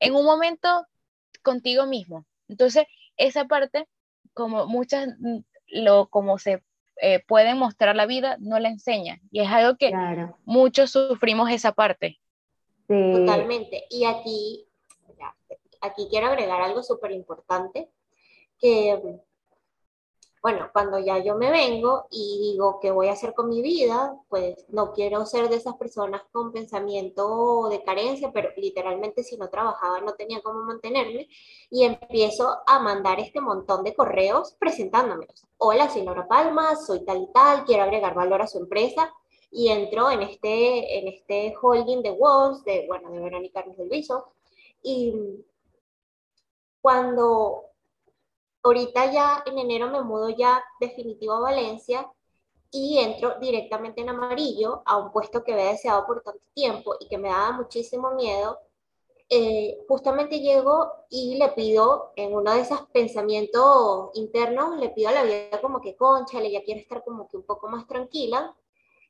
en 0.00 0.14
un 0.14 0.24
momento 0.24 0.86
contigo 1.42 1.86
mismo. 1.86 2.26
Entonces, 2.48 2.86
esa 3.16 3.46
parte, 3.46 3.88
como 4.34 4.66
muchas, 4.66 5.08
lo, 5.68 6.08
como 6.08 6.38
se 6.38 6.62
eh, 7.00 7.20
puede 7.26 7.54
mostrar 7.54 7.94
la 7.96 8.06
vida, 8.06 8.36
no 8.40 8.58
la 8.58 8.68
enseña. 8.68 9.20
Y 9.30 9.40
es 9.40 9.48
algo 9.48 9.76
que 9.76 9.92
muchos 10.44 10.90
sufrimos 10.90 11.50
esa 11.50 11.72
parte. 11.72 12.20
Totalmente. 12.88 13.84
Y 13.88 14.04
aquí, 14.04 14.66
aquí 15.80 16.08
quiero 16.10 16.26
agregar 16.26 16.60
algo 16.60 16.82
súper 16.82 17.12
importante, 17.12 17.90
que 18.58 19.20
bueno, 20.42 20.70
cuando 20.72 20.98
ya 20.98 21.18
yo 21.18 21.36
me 21.36 21.52
vengo 21.52 22.06
y 22.10 22.52
digo 22.52 22.80
qué 22.80 22.90
voy 22.90 23.06
a 23.06 23.12
hacer 23.12 23.32
con 23.32 23.48
mi 23.48 23.62
vida, 23.62 24.18
pues 24.28 24.66
no 24.70 24.92
quiero 24.92 25.24
ser 25.24 25.48
de 25.48 25.54
esas 25.54 25.76
personas 25.76 26.22
con 26.32 26.52
pensamiento 26.52 27.68
de 27.70 27.84
carencia, 27.84 28.32
pero 28.32 28.48
literalmente 28.56 29.22
si 29.22 29.36
no 29.36 29.48
trabajaba 29.50 30.00
no 30.00 30.14
tenía 30.14 30.42
cómo 30.42 30.64
mantenerme 30.64 31.28
y 31.70 31.84
empiezo 31.84 32.58
a 32.66 32.80
mandar 32.80 33.20
este 33.20 33.40
montón 33.40 33.84
de 33.84 33.94
correos 33.94 34.56
presentándome. 34.58 35.28
Hola, 35.58 35.88
soy 35.88 36.02
Laura 36.02 36.26
Palma, 36.26 36.74
soy 36.74 37.04
tal 37.04 37.22
y 37.22 37.32
tal, 37.32 37.64
quiero 37.64 37.84
agregar 37.84 38.14
valor 38.14 38.42
a 38.42 38.48
su 38.48 38.58
empresa 38.58 39.14
y 39.52 39.68
entro 39.68 40.10
en 40.10 40.22
este, 40.22 40.98
en 40.98 41.06
este 41.06 41.54
holding 41.60 42.02
de 42.02 42.10
Walls, 42.10 42.64
de, 42.64 42.86
bueno, 42.88 43.12
de 43.12 43.20
Verónica 43.20 43.62
Ruiz 43.62 43.76
del 43.76 43.88
Viso, 43.88 44.32
y 44.82 45.14
cuando 46.80 47.71
ahorita 48.62 49.12
ya 49.12 49.42
en 49.46 49.58
enero 49.58 49.90
me 49.90 50.02
mudo 50.02 50.30
ya 50.30 50.62
definitivo 50.80 51.34
a 51.34 51.40
Valencia 51.40 52.10
y 52.70 52.98
entro 52.98 53.38
directamente 53.38 54.00
en 54.00 54.08
amarillo 54.08 54.82
a 54.86 54.96
un 54.96 55.12
puesto 55.12 55.44
que 55.44 55.52
había 55.52 55.72
deseado 55.72 56.06
por 56.06 56.22
tanto 56.22 56.44
tiempo 56.54 56.94
y 57.00 57.08
que 57.08 57.18
me 57.18 57.28
daba 57.28 57.52
muchísimo 57.52 58.12
miedo. 58.12 58.58
Eh, 59.28 59.78
justamente 59.88 60.40
llego 60.40 60.90
y 61.10 61.36
le 61.36 61.48
pido 61.50 62.12
en 62.16 62.34
uno 62.34 62.52
de 62.54 62.60
esos 62.60 62.82
pensamientos 62.92 64.10
internos, 64.14 64.78
le 64.78 64.90
pido 64.90 65.10
a 65.10 65.12
la 65.12 65.22
vida 65.24 65.60
como 65.60 65.80
que 65.80 65.96
conchale, 65.96 66.50
ya 66.50 66.62
quiero 66.64 66.80
estar 66.80 67.04
como 67.04 67.28
que 67.28 67.36
un 67.36 67.44
poco 67.44 67.68
más 67.68 67.86
tranquila. 67.86 68.56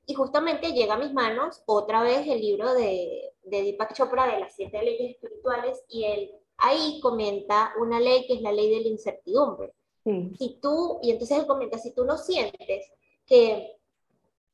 Y 0.06 0.14
justamente 0.14 0.72
llega 0.72 0.94
a 0.94 0.98
mis 0.98 1.12
manos 1.12 1.62
otra 1.66 2.02
vez 2.02 2.26
el 2.26 2.40
libro 2.40 2.74
de, 2.74 3.32
de 3.44 3.62
Deepak 3.62 3.94
Chopra 3.94 4.26
de 4.26 4.40
las 4.40 4.54
siete 4.54 4.82
leyes 4.82 5.12
espirituales 5.14 5.84
y 5.88 6.04
el 6.04 6.41
ahí 6.62 7.00
comenta 7.00 7.74
una 7.78 8.00
ley 8.00 8.26
que 8.26 8.34
es 8.34 8.40
la 8.40 8.52
ley 8.52 8.70
de 8.70 8.80
la 8.80 8.88
incertidumbre. 8.88 9.74
Si 10.04 10.58
tú, 10.60 10.98
y 11.02 11.10
entonces 11.12 11.38
él 11.38 11.46
comenta, 11.46 11.78
si 11.78 11.94
tú 11.94 12.04
no 12.04 12.16
sientes 12.16 12.90
que 13.26 13.76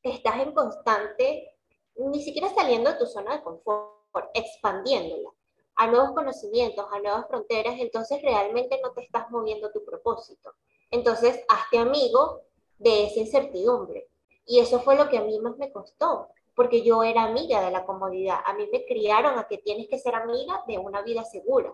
estás 0.03 0.39
en 0.41 0.51
constante, 0.51 1.55
ni 1.95 2.21
siquiera 2.21 2.53
saliendo 2.53 2.91
de 2.91 2.99
tu 2.99 3.05
zona 3.05 3.37
de 3.37 3.43
confort, 3.43 4.29
expandiéndola 4.33 5.29
a 5.75 5.87
nuevos 5.87 6.11
conocimientos, 6.11 6.85
a 6.91 6.99
nuevas 6.99 7.27
fronteras, 7.27 7.75
entonces 7.79 8.21
realmente 8.21 8.79
no 8.83 8.91
te 8.91 9.01
estás 9.01 9.31
moviendo 9.31 9.71
tu 9.71 9.83
propósito. 9.85 10.53
Entonces, 10.91 11.39
hazte 11.47 11.77
amigo 11.77 12.41
de 12.77 13.05
esa 13.05 13.21
incertidumbre. 13.21 14.09
Y 14.45 14.59
eso 14.59 14.81
fue 14.81 14.95
lo 14.95 15.07
que 15.09 15.17
a 15.17 15.23
mí 15.23 15.39
más 15.39 15.57
me 15.57 15.71
costó, 15.71 16.27
porque 16.53 16.81
yo 16.81 17.03
era 17.03 17.23
amiga 17.23 17.61
de 17.61 17.71
la 17.71 17.85
comodidad. 17.85 18.39
A 18.45 18.53
mí 18.53 18.67
me 18.71 18.85
criaron 18.85 19.39
a 19.39 19.47
que 19.47 19.59
tienes 19.59 19.87
que 19.87 19.99
ser 19.99 20.15
amiga 20.15 20.63
de 20.67 20.77
una 20.77 21.01
vida 21.01 21.23
segura. 21.23 21.73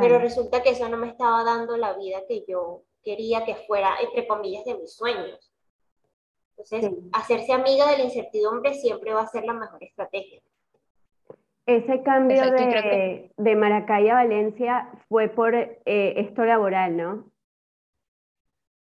Pero 0.00 0.18
resulta 0.18 0.62
que 0.62 0.70
eso 0.70 0.88
no 0.88 0.96
me 0.96 1.08
estaba 1.08 1.44
dando 1.44 1.76
la 1.76 1.94
vida 1.94 2.18
que 2.26 2.44
yo 2.46 2.82
quería 3.02 3.44
que 3.44 3.54
fuera, 3.54 3.96
entre 4.00 4.26
comillas, 4.26 4.64
de 4.64 4.76
mis 4.76 4.94
sueños. 4.94 5.52
Entonces, 6.50 6.90
hacerse 7.12 7.52
amiga 7.52 7.88
de 7.90 7.98
la 7.98 8.04
incertidumbre 8.04 8.74
siempre 8.74 9.14
va 9.14 9.22
a 9.22 9.28
ser 9.28 9.44
la 9.44 9.52
mejor 9.52 9.82
estrategia. 9.82 10.42
Ese 11.66 12.02
cambio 12.02 12.50
de, 12.50 13.30
de, 13.36 13.56
Maracay 13.56 14.08
a 14.08 14.14
Valencia 14.14 14.90
fue 15.08 15.28
por 15.28 15.54
eh, 15.54 15.78
esto 15.84 16.44
laboral, 16.44 16.96
¿no? 16.96 17.30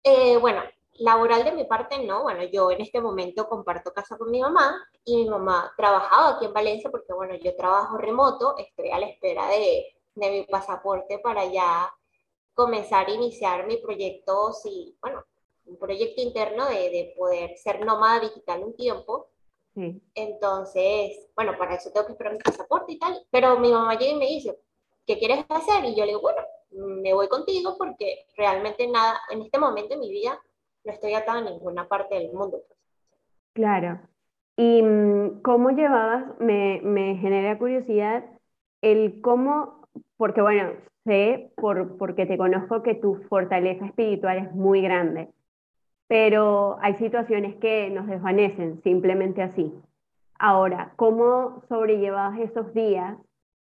Eh, 0.04 0.36
bueno, 0.38 0.62
laboral 0.98 1.44
de 1.44 1.52
mi 1.52 1.64
parte 1.64 2.04
no. 2.04 2.22
Bueno, 2.22 2.44
yo 2.44 2.70
en 2.70 2.80
este 2.80 3.00
momento 3.00 3.48
comparto 3.48 3.92
casa 3.92 4.16
con 4.16 4.30
mi 4.30 4.40
mamá 4.40 4.76
y 5.04 5.16
mi 5.16 5.28
mamá 5.28 5.72
trabajaba 5.76 6.36
aquí 6.36 6.46
en 6.46 6.52
Valencia 6.52 6.90
porque, 6.90 7.12
bueno, 7.12 7.34
yo 7.34 7.56
trabajo 7.56 7.98
remoto, 7.98 8.56
estoy 8.56 8.90
a 8.90 9.00
la 9.00 9.08
espera 9.08 9.48
de, 9.48 9.95
de 10.16 10.30
mi 10.30 10.42
pasaporte 10.44 11.18
para 11.20 11.44
ya 11.44 11.92
comenzar 12.54 13.06
a 13.06 13.12
iniciar 13.12 13.66
mi 13.66 13.76
proyecto, 13.76 14.52
sí, 14.52 14.96
bueno, 15.00 15.22
un 15.66 15.78
proyecto 15.78 16.22
interno 16.22 16.66
de, 16.66 16.90
de 16.90 17.14
poder 17.16 17.56
ser 17.56 17.84
nómada 17.84 18.20
digital 18.20 18.64
un 18.64 18.74
tiempo. 18.74 19.28
Entonces, 20.14 21.28
bueno, 21.36 21.52
para 21.58 21.74
eso 21.74 21.90
tengo 21.92 22.06
que 22.06 22.12
esperar 22.12 22.32
mi 22.32 22.38
pasaporte 22.38 22.92
y 22.92 22.98
tal, 22.98 23.14
pero 23.30 23.58
mi 23.58 23.70
mamá 23.70 23.98
llega 23.98 24.12
y 24.12 24.18
me 24.18 24.26
dice, 24.26 24.58
¿qué 25.06 25.18
quieres 25.18 25.44
hacer? 25.50 25.84
Y 25.84 25.94
yo 25.94 26.06
le 26.06 26.12
digo, 26.12 26.22
bueno, 26.22 26.40
me 26.70 27.12
voy 27.12 27.28
contigo 27.28 27.76
porque 27.76 28.26
realmente 28.38 28.88
nada, 28.88 29.20
en 29.30 29.42
este 29.42 29.58
momento 29.58 29.90
de 29.90 30.00
mi 30.00 30.10
vida 30.10 30.40
no 30.82 30.92
estoy 30.92 31.12
atada 31.12 31.40
a 31.40 31.50
ninguna 31.50 31.86
parte 31.86 32.14
del 32.14 32.32
mundo. 32.32 32.62
Pues. 32.66 32.78
Claro. 33.52 34.00
¿Y 34.56 34.82
mm, 34.82 35.42
cómo 35.42 35.70
llevabas, 35.70 36.38
me, 36.40 36.80
me 36.82 37.16
genera 37.16 37.58
curiosidad, 37.58 38.24
el 38.80 39.20
cómo, 39.20 39.85
porque 40.16 40.42
bueno, 40.42 40.70
sé 41.04 41.50
por, 41.56 41.96
porque 41.96 42.26
te 42.26 42.36
conozco 42.36 42.82
que 42.82 42.94
tu 42.94 43.16
fortaleza 43.28 43.86
espiritual 43.86 44.38
es 44.38 44.54
muy 44.54 44.82
grande, 44.82 45.28
pero 46.08 46.78
hay 46.80 46.94
situaciones 46.94 47.56
que 47.56 47.90
nos 47.90 48.06
desvanecen 48.06 48.82
simplemente 48.82 49.42
así. 49.42 49.72
Ahora, 50.38 50.92
¿cómo 50.96 51.62
sobrellevabas 51.68 52.38
esos 52.40 52.74
días 52.74 53.16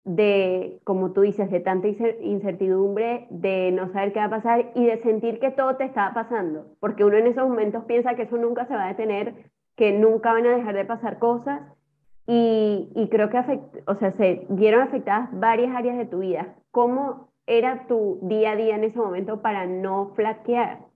de, 0.04 0.80
como 0.85 1.12
tú 1.12 1.21
dices, 1.21 1.50
de 1.50 1.61
tanta 1.61 1.88
incertidumbre, 1.88 3.26
de 3.30 3.71
no 3.73 3.92
saber 3.92 4.12
qué 4.12 4.18
va 4.21 4.26
a 4.26 4.30
pasar 4.30 4.73
y 4.75 4.87
de 4.87 4.99
sentir 4.99 5.38
que 5.38 5.50
todo 5.50 5.76
te 5.76 5.85
estaba 5.85 6.14
pasando? 6.14 6.66
Porque 6.80 7.04
uno 7.04 7.16
en 7.16 7.28
esos 7.28 7.49
momentos 7.49 7.85
piensa 7.85 8.14
que 8.16 8.23
eso 8.23 8.37
nunca 8.37 8.66
se 8.66 8.75
va 8.75 8.87
a 8.87 8.88
detener, 8.88 9.50
que 9.76 9.92
nunca 9.92 10.33
van 10.33 10.47
a 10.47 10.57
dejar 10.57 10.75
de 10.75 10.85
pasar 10.85 11.18
cosas 11.18 11.61
y, 12.30 12.90
y 12.94 13.08
creo 13.08 13.30
que 13.30 13.38
o 13.87 13.94
sea, 13.99 14.14
se 14.18 14.47
vieron 14.50 14.82
afectadas 14.82 15.30
varias 15.32 15.75
áreas 15.75 15.97
de 15.97 16.04
tu 16.04 16.18
vida. 16.18 16.54
¿Cómo 16.70 17.32
era 17.47 17.87
tu 17.88 18.18
día 18.20 18.52
a 18.52 18.56
día 18.56 18.75
en 18.75 18.85
ese 18.85 18.99
momento 18.99 19.40
para 19.40 19.64
no 19.64 20.12
flaquear? 20.14 20.87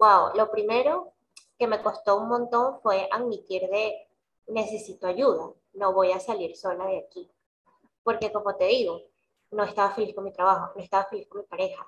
Wow, 0.00 0.34
lo 0.34 0.50
primero 0.50 1.12
que 1.56 1.68
me 1.68 1.80
costó 1.80 2.18
un 2.18 2.28
montón 2.28 2.80
fue 2.82 3.08
admitir 3.12 3.62
de 3.70 4.08
necesito 4.48 5.06
ayuda, 5.06 5.52
no 5.74 5.92
voy 5.92 6.10
a 6.10 6.18
salir 6.18 6.56
sola 6.56 6.86
de 6.86 6.98
aquí. 6.98 7.30
Porque 8.02 8.32
como 8.32 8.56
te 8.56 8.64
digo, 8.64 9.02
no 9.52 9.62
estaba 9.62 9.92
feliz 9.92 10.12
con 10.12 10.24
mi 10.24 10.32
trabajo, 10.32 10.72
no 10.74 10.82
estaba 10.82 11.04
feliz 11.04 11.28
con 11.28 11.42
mi 11.42 11.46
pareja. 11.46 11.86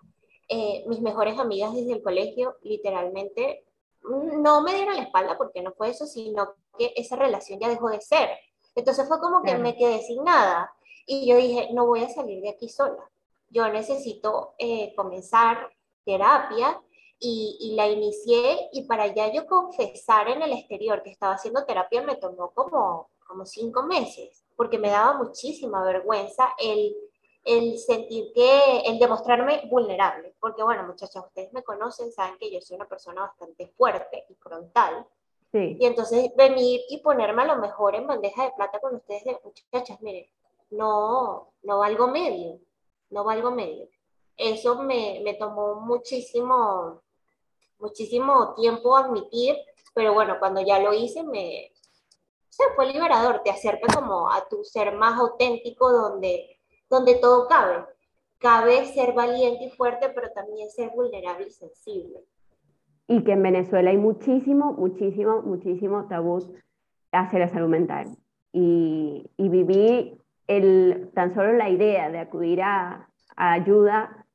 Eh, 0.49 0.85
mis 0.87 1.01
mejores 1.01 1.41
amigas 1.41 1.75
desde 1.75 1.95
el 1.95 2.03
colegio 2.05 2.55
literalmente 2.63 3.65
no 4.05 4.63
me 4.63 4.75
dieron 4.75 4.95
la 4.95 5.03
espalda 5.03 5.37
porque 5.37 5.61
no 5.61 5.73
fue 5.73 5.91
eso, 5.91 6.07
sino 6.07 6.55
que 6.79 6.93
esa 6.97 7.17
relación 7.17 7.59
ya 7.61 7.69
dejó 7.69 7.89
de 7.91 8.01
ser. 8.01 8.31
Entonces 8.75 9.07
fue 9.07 9.21
como 9.21 9.43
que 9.43 9.57
me 9.57 9.77
quedé 9.77 10.01
sin 10.03 10.25
nada 10.25 10.73
y 11.07 11.27
yo 11.27 11.37
dije, 11.37 11.69
no 11.73 11.87
voy 11.87 12.03
a 12.03 12.09
salir 12.09 12.43
de 12.43 12.51
aquí 12.51 12.69
sola. 12.69 13.11
Yo 13.51 13.69
necesito 13.69 14.55
eh, 14.59 14.95
comenzar 14.97 15.71
terapia 16.05 16.81
y, 17.19 17.75
la 17.77 17.89
inicié 17.89 18.69
y 18.73 18.83
para 18.85 19.07
ya 19.07 19.33
yo 19.33 19.47
confesar 19.47 20.29
en 20.29 20.43
el 20.43 20.53
exterior 20.53 21.03
que 21.03 21.11
estaba 21.11 21.35
haciendo 21.35 21.65
terapia 21.65 22.03
me 22.03 22.17
tomó 22.17 22.51
como, 22.51 23.11
como 23.27 23.47
cinco 23.47 23.85
meses, 23.85 24.45
porque 24.57 24.79
me 24.79 24.91
daba 24.91 25.19
muchísima 25.19 25.85
vergüenza 25.85 26.53
el, 26.59 26.97
el 27.45 27.79
sentir 27.79 28.33
que, 28.35 28.81
el 28.87 28.99
demostrarme 28.99 29.63
vulnerable, 29.71 30.35
porque 30.41 30.65
bueno, 30.65 30.83
muchachas, 30.85 31.25
ustedes 31.25 31.53
me 31.53 31.63
conocen, 31.63 32.13
saben 32.13 32.39
que 32.39 32.51
yo 32.51 32.61
soy 32.61 32.77
una 32.77 32.89
persona 32.89 33.23
bastante 33.23 33.69
fuerte 33.69 34.25
y 34.29 34.35
frontal, 34.35 35.07
y 35.53 35.85
entonces 35.85 36.31
venir 36.35 36.81
y 36.89 36.99
ponerme 36.99 37.43
a 37.43 37.55
lo 37.55 37.57
mejor 37.57 37.95
en 37.95 38.07
bandeja 38.07 38.45
de 38.45 38.53
plata 38.53 38.81
con 38.81 38.95
ustedes 38.95 39.25
de, 39.25 39.39
muchachas, 39.45 40.01
miren, 40.01 40.27
no, 40.71 41.53
no 41.63 41.79
valgo 41.79 42.09
medio, 42.09 42.59
no 43.11 43.25
valgo 43.25 43.51
medio. 43.51 43.89
Eso 44.37 44.83
me, 44.83 45.21
me 45.23 45.35
tomó 45.35 45.75
muchísimo, 45.75 47.03
muchísimo 47.79 48.55
tiempo 48.55 48.97
admitir, 48.97 49.57
pero 49.95 50.15
bueno, 50.15 50.37
cuando 50.39 50.63
ya 50.63 50.79
lo 50.79 50.95
hice 50.95 51.23
me 51.23 51.73
se 52.53 52.65
fue 52.75 52.87
liberador, 52.87 53.43
te 53.43 53.51
acerca 53.51 53.95
como 53.95 54.31
a 54.31 54.47
tu 54.47 54.63
ser 54.63 54.95
más 54.95 55.19
auténtico 55.19 55.91
donde, 55.91 56.61
donde 56.91 57.15
todo 57.15 57.49
cabe. 57.49 57.87
Cabe 58.39 58.93
ser 58.93 59.15
valiente 59.15 59.65
y 59.65 59.71
fuerte, 59.71 60.11
pero 60.11 60.31
también 60.33 60.69
ser 60.71 60.91
vulnerable 60.91 61.47
y 61.47 61.51
sensible. 61.51 62.21
Y 63.09 63.25
que 63.25 63.33
en 63.33 63.43
Venezuela 63.43 63.91
hay 63.91 63.99
muchísimo, 63.99 64.73
muchísimo, 64.73 65.43
muchísimo 65.43 66.07
tabú 66.09 66.57
hacia 67.11 67.39
la 67.39 67.49
salud 67.49 67.69
mental. 67.69 68.17
Y, 68.53 69.31
y 69.37 69.49
viví 69.49 70.19
el, 70.47 71.11
tan 71.15 71.35
solo 71.35 71.53
la 71.53 71.69
idea 71.69 72.11
de 72.11 72.19
acudir 72.19 72.63
a, 72.63 73.09
a 73.37 73.53
ayuda 73.53 74.27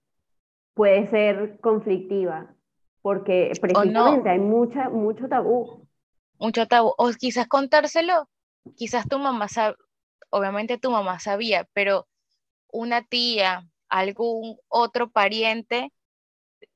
puede 0.73 1.08
ser 1.08 1.60
conflictiva 1.60 2.53
porque 3.01 3.53
precisamente 3.62 4.30
hay 4.30 4.39
mucha, 4.39 4.89
mucho 4.89 5.30
tabú. 5.30 5.88
Mucho 6.39 6.67
tabú. 6.67 6.93
O 6.97 7.10
quizás 7.17 7.47
contárselo, 7.47 8.27
quizás 8.75 9.08
tu 9.08 9.17
mamá 9.17 9.47
sabe, 9.47 9.77
obviamente 10.30 10.77
tu 10.77 10.91
mamá 10.91 11.17
sabía, 11.19 11.67
pero 11.71 12.06
una 12.69 13.03
tía, 13.03 13.65
algún 13.88 14.58
otro 14.67 15.10
pariente, 15.10 15.93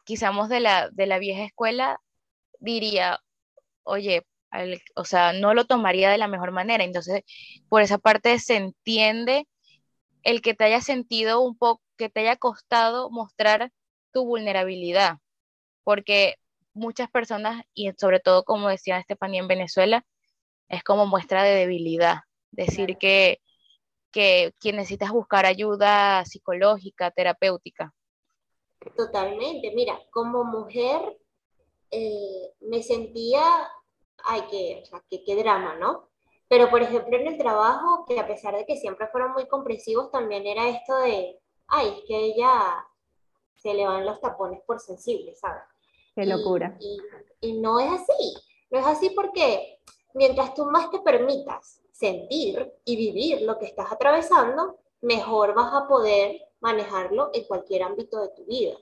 quizás 0.03 0.49
de 0.49 0.59
la, 0.59 0.89
de 0.91 1.05
la 1.07 1.19
vieja 1.19 1.43
escuela, 1.43 1.99
diría, 2.59 3.19
oye, 3.83 4.25
o 4.95 5.05
sea, 5.05 5.33
no 5.33 5.53
lo 5.53 5.65
tomaría 5.65 6.09
de 6.11 6.17
la 6.17 6.27
mejor 6.27 6.51
manera. 6.51 6.83
Entonces, 6.83 7.23
por 7.69 7.81
esa 7.81 7.97
parte 7.97 8.39
se 8.39 8.57
entiende 8.57 9.47
el 10.23 10.41
que 10.41 10.53
te 10.53 10.65
haya 10.65 10.81
sentido 10.81 11.41
un 11.41 11.57
poco, 11.57 11.81
que 11.97 12.09
te 12.09 12.21
haya 12.21 12.37
costado 12.37 13.09
mostrar 13.11 13.71
tu 14.11 14.25
vulnerabilidad 14.25 15.17
porque 15.83 16.35
muchas 16.73 17.09
personas, 17.09 17.63
y 17.73 17.91
sobre 17.97 18.19
todo 18.19 18.43
como 18.43 18.69
decía 18.69 18.99
Estefanía 18.99 19.41
en 19.41 19.47
Venezuela, 19.47 20.05
es 20.69 20.83
como 20.83 21.05
muestra 21.05 21.43
de 21.43 21.55
debilidad, 21.55 22.19
decir 22.51 22.97
que, 22.97 23.39
que, 24.11 24.53
necesitas 24.73 25.11
buscar 25.11 25.45
ayuda 25.45 26.23
psicológica, 26.25 27.11
terapéutica. 27.11 27.93
Totalmente, 28.95 29.71
mira, 29.75 29.99
como 30.09 30.43
mujer 30.43 31.19
eh, 31.91 32.53
me 32.61 32.81
sentía, 32.81 33.43
ay, 34.23 34.41
que, 34.49 34.81
o 34.83 34.85
sea, 34.85 35.03
que, 35.09 35.35
drama, 35.35 35.75
¿no? 35.75 36.09
Pero, 36.47 36.69
por 36.69 36.81
ejemplo, 36.81 37.17
en 37.17 37.27
el 37.27 37.37
trabajo, 37.37 38.05
que 38.05 38.19
a 38.19 38.27
pesar 38.27 38.55
de 38.55 38.65
que 38.65 38.77
siempre 38.77 39.07
fueron 39.07 39.33
muy 39.33 39.47
comprensivos, 39.47 40.11
también 40.11 40.47
era 40.47 40.67
esto 40.67 40.97
de, 40.97 41.39
ay, 41.67 41.95
es 41.97 42.03
que 42.07 42.17
ella 42.17 42.85
se 43.55 43.73
le 43.73 43.85
van 43.85 44.05
los 44.05 44.19
tapones 44.19 44.61
por 44.65 44.79
sensible, 44.79 45.35
¿sabes? 45.35 45.63
Qué 46.15 46.25
locura. 46.25 46.77
Y, 47.41 47.53
no 47.53 47.79
es 47.79 47.91
así. 47.91 48.33
No 48.69 48.79
es 48.79 48.85
así 48.85 49.11
porque 49.11 49.79
mientras 50.13 50.53
tú 50.53 50.65
más 50.65 50.89
te 50.91 50.99
permitas 50.99 51.81
sentir 51.91 52.73
y 52.85 52.95
vivir 52.95 53.41
lo 53.43 53.57
que 53.59 53.65
estás 53.65 53.91
atravesando, 53.91 54.79
mejor 55.01 55.53
vas 55.53 55.73
a 55.73 55.87
poder 55.87 56.41
manejarlo 56.61 57.31
en 57.33 57.45
cualquier 57.45 57.83
ámbito 57.83 58.21
de 58.21 58.29
tu 58.29 58.45
vida. 58.45 58.75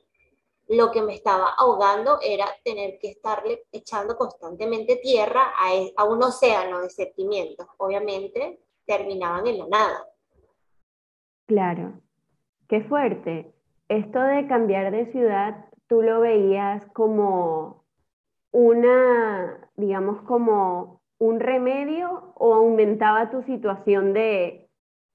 Lo 0.67 0.91
que 0.91 1.01
me 1.01 1.15
estaba 1.15 1.49
ahogando 1.57 2.19
era 2.21 2.45
tener 2.63 2.99
que 2.99 3.09
estarle 3.09 3.65
echando 3.71 4.15
constantemente 4.15 4.97
tierra 4.97 5.53
a, 5.57 5.73
e, 5.73 5.93
a 5.97 6.03
un 6.03 6.21
océano 6.21 6.81
de 6.81 6.89
sentimientos. 6.89 7.65
Obviamente 7.77 8.59
terminaban 8.85 9.47
en 9.47 9.57
la 9.57 9.67
nada. 9.67 10.05
Claro, 11.47 11.99
qué 12.67 12.81
fuerte. 12.81 13.51
Esto 13.87 14.19
de 14.21 14.47
cambiar 14.47 14.91
de 14.91 15.11
ciudad 15.11 15.65
tú 15.87 16.03
lo 16.03 16.19
veías 16.19 16.85
como 16.93 17.83
una, 18.51 19.71
digamos, 19.75 20.21
como 20.21 21.01
un 21.17 21.39
remedio 21.39 22.33
o 22.35 22.53
aumentaba 22.53 23.31
tu 23.31 23.41
situación 23.43 24.13
de, 24.13 24.68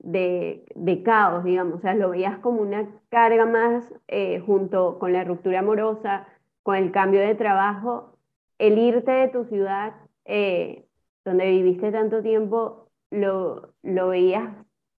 de, 0.04 1.02
caos, 1.04 1.44
digamos, 1.44 1.78
o 1.78 1.80
sea, 1.80 1.94
lo 1.94 2.10
veías 2.10 2.38
como 2.38 2.60
una 2.60 2.88
carga 3.08 3.46
más 3.46 3.84
eh, 4.08 4.40
junto 4.40 4.98
con 4.98 5.12
la 5.12 5.24
ruptura 5.24 5.60
amorosa, 5.60 6.26
con 6.62 6.76
el 6.76 6.92
cambio 6.92 7.20
de 7.20 7.34
trabajo, 7.34 8.18
el 8.58 8.78
irte 8.78 9.10
de 9.10 9.28
tu 9.28 9.44
ciudad 9.46 9.94
eh, 10.24 10.86
donde 11.24 11.50
viviste 11.50 11.90
tanto 11.90 12.22
tiempo, 12.22 12.88
lo, 13.10 13.74
lo 13.82 14.08
veías 14.08 14.52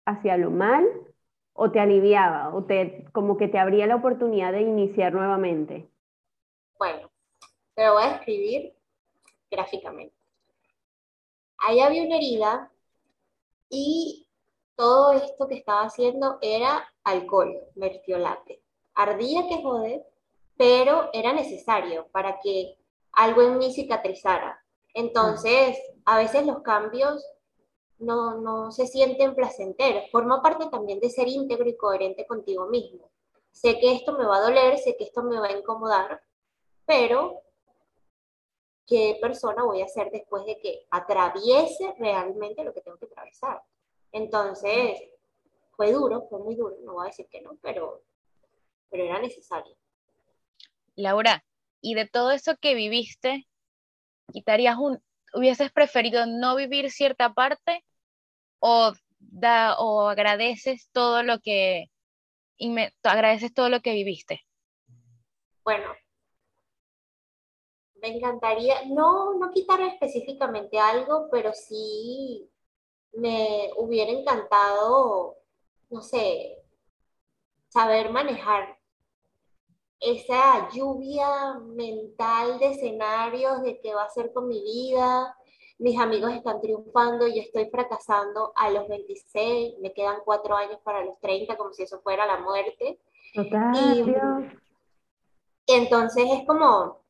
hacia 0.06 0.38
lo 0.38 0.52
mal 0.52 0.86
o 1.54 1.72
te 1.72 1.80
aliviaba 1.80 2.54
o 2.54 2.64
te 2.64 3.06
como 3.12 3.38
que 3.38 3.48
te 3.48 3.58
abría 3.58 3.88
la 3.88 3.96
oportunidad 3.96 4.52
de 4.52 4.62
iniciar 4.62 5.14
nuevamente? 5.14 5.88
Bueno, 6.78 7.10
te 7.74 7.86
lo 7.86 7.94
voy 7.94 8.04
a 8.04 8.16
escribir 8.16 8.74
gráficamente. 9.50 10.16
Ahí 11.58 11.80
había 11.80 12.04
una 12.04 12.18
herida 12.18 12.72
y 13.70 14.25
todo 14.76 15.14
esto 15.14 15.48
que 15.48 15.56
estaba 15.56 15.84
haciendo 15.84 16.38
era 16.42 16.88
alcohol, 17.04 17.54
mertiolate. 17.76 18.62
Ardía 18.94 19.48
que 19.48 19.62
jode, 19.62 20.06
pero 20.58 21.10
era 21.14 21.34
necesario 21.34 22.08
para 22.12 22.40
que 22.40 22.78
algo 23.12 23.42
en 23.42 23.58
mí 23.58 23.74
cicatrizara. 23.74 24.62
Entonces, 24.94 25.78
a 26.06 26.18
veces 26.18 26.46
los 26.46 26.62
cambios 26.62 27.26
no, 28.00 28.36
no 28.42 28.72
se 28.72 28.88
sienten 28.88 29.36
placenteros. 29.36 30.10
Forma 30.12 30.42
parte 30.42 30.68
también 30.70 31.00
de 31.00 31.10
ser 31.10 31.28
íntegro 31.28 31.68
y 31.68 31.78
coherente 31.78 32.26
contigo 32.28 32.68
mismo. 32.68 33.10
Sé 33.52 33.80
que 33.80 33.94
esto 33.94 34.14
me 34.18 34.26
va 34.26 34.38
a 34.38 34.42
doler, 34.42 34.78
sé 34.78 34.96
que 34.98 35.06
esto 35.06 35.24
me 35.24 35.40
va 35.40 35.48
a 35.48 35.58
incomodar, 35.58 36.22
pero 36.86 37.42
¿qué 38.86 39.18
persona 39.22 39.64
voy 39.64 39.82
a 39.82 39.88
ser 39.88 40.12
después 40.12 40.46
de 40.46 40.60
que 40.60 40.86
atraviese 40.90 41.96
realmente 41.98 42.64
lo 42.64 42.74
que 42.74 42.82
tengo 42.82 42.98
que 42.98 43.06
atravesar? 43.06 43.62
Entonces, 44.16 44.98
fue 45.76 45.92
duro, 45.92 46.26
fue 46.30 46.40
muy 46.40 46.56
duro, 46.56 46.78
no 46.86 46.94
voy 46.94 47.04
a 47.04 47.10
decir 47.10 47.28
que 47.30 47.42
no, 47.42 47.58
pero 47.62 48.02
pero 48.90 49.04
era 49.04 49.20
necesario. 49.20 49.76
Laura, 50.96 51.44
y 51.82 51.96
de 51.96 52.08
todo 52.08 52.32
eso 52.32 52.56
que 52.56 52.76
viviste, 52.76 53.46
quitarías 54.32 54.78
un, 54.78 55.04
hubieses 55.34 55.70
preferido 55.70 56.26
no 56.28 56.56
vivir 56.56 56.92
cierta 56.92 57.34
parte 57.34 57.84
o 58.60 58.94
da 59.20 59.78
o 59.80 60.08
agradeces 60.08 60.90
todo 60.94 61.22
lo 61.22 61.40
que 61.40 61.88
agradeces 63.04 63.54
todo 63.54 63.68
lo 63.68 63.82
que 63.82 63.92
viviste? 63.92 64.40
Bueno, 65.66 65.94
me 67.96 68.16
encantaría, 68.16 68.86
no, 68.86 69.34
no 69.34 69.52
quitar 69.52 69.82
específicamente 69.82 70.80
algo, 70.80 71.28
pero 71.30 71.52
sí 71.52 72.50
me 73.16 73.72
hubiera 73.78 74.12
encantado, 74.12 75.38
no 75.90 76.02
sé, 76.02 76.58
saber 77.70 78.10
manejar 78.10 78.78
esa 80.00 80.70
lluvia 80.70 81.56
mental 81.60 82.60
de 82.60 82.72
escenarios 82.72 83.62
de 83.64 83.80
qué 83.82 83.94
va 83.94 84.04
a 84.04 84.10
ser 84.10 84.32
con 84.34 84.48
mi 84.48 84.62
vida. 84.62 85.36
Mis 85.78 86.00
amigos 86.00 86.32
están 86.32 86.62
triunfando, 86.62 87.28
y 87.28 87.36
yo 87.36 87.42
estoy 87.42 87.70
fracasando 87.70 88.54
a 88.56 88.70
los 88.70 88.88
26, 88.88 89.80
me 89.80 89.94
quedan 89.94 90.20
cuatro 90.24 90.56
años 90.56 90.80
para 90.84 91.04
los 91.04 91.20
30, 91.20 91.58
como 91.58 91.74
si 91.74 91.84
eso 91.84 92.00
fuera 92.02 92.26
la 92.26 92.38
muerte. 92.38 93.00
Total, 93.34 94.56
entonces 95.68 96.26
es 96.32 96.46
como, 96.46 97.05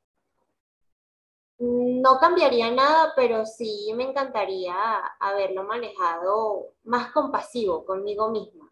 no 1.60 2.18
cambiaría 2.20 2.72
nada, 2.72 3.14
pero 3.16 3.46
sí 3.46 3.92
me 3.96 4.10
encantaría 4.10 4.76
haberlo 5.20 5.64
manejado 5.64 6.74
más 6.84 7.12
compasivo 7.12 7.86
conmigo 7.86 8.30
misma, 8.30 8.72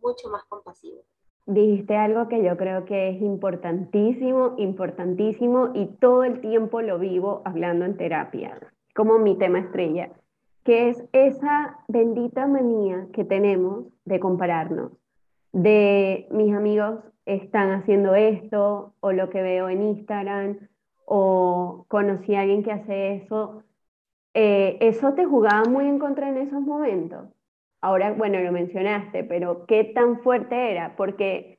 mucho 0.00 0.28
más 0.28 0.44
compasivo. 0.44 1.02
Dijiste 1.46 1.96
algo 1.96 2.28
que 2.28 2.42
yo 2.42 2.56
creo 2.56 2.84
que 2.84 3.10
es 3.10 3.22
importantísimo, 3.22 4.54
importantísimo 4.56 5.70
y 5.74 5.86
todo 5.86 6.24
el 6.24 6.40
tiempo 6.40 6.82
lo 6.82 6.98
vivo 6.98 7.42
hablando 7.44 7.84
en 7.84 7.96
terapia, 7.96 8.58
como 8.94 9.18
mi 9.18 9.36
tema 9.36 9.60
estrella, 9.60 10.10
que 10.64 10.88
es 10.88 11.04
esa 11.12 11.78
bendita 11.86 12.46
manía 12.48 13.06
que 13.12 13.24
tenemos 13.24 13.86
de 14.04 14.18
compararnos, 14.18 14.92
de 15.52 16.26
mis 16.30 16.52
amigos 16.52 16.98
están 17.26 17.70
haciendo 17.72 18.14
esto 18.14 18.94
o 19.00 19.12
lo 19.12 19.30
que 19.30 19.42
veo 19.42 19.68
en 19.68 19.82
Instagram 19.82 20.58
o 21.06 21.86
conocí 21.88 22.34
a 22.34 22.40
alguien 22.40 22.62
que 22.62 22.72
hace 22.72 23.14
eso, 23.14 23.62
eh, 24.34 24.76
¿eso 24.80 25.14
te 25.14 25.24
jugaba 25.24 25.64
muy 25.64 25.86
en 25.86 25.98
contra 25.98 26.28
en 26.28 26.36
esos 26.36 26.60
momentos? 26.60 27.28
Ahora, 27.80 28.12
bueno, 28.12 28.38
lo 28.40 28.52
mencionaste, 28.52 29.24
pero 29.24 29.64
¿qué 29.66 29.84
tan 29.84 30.20
fuerte 30.20 30.72
era? 30.72 30.96
Porque, 30.96 31.58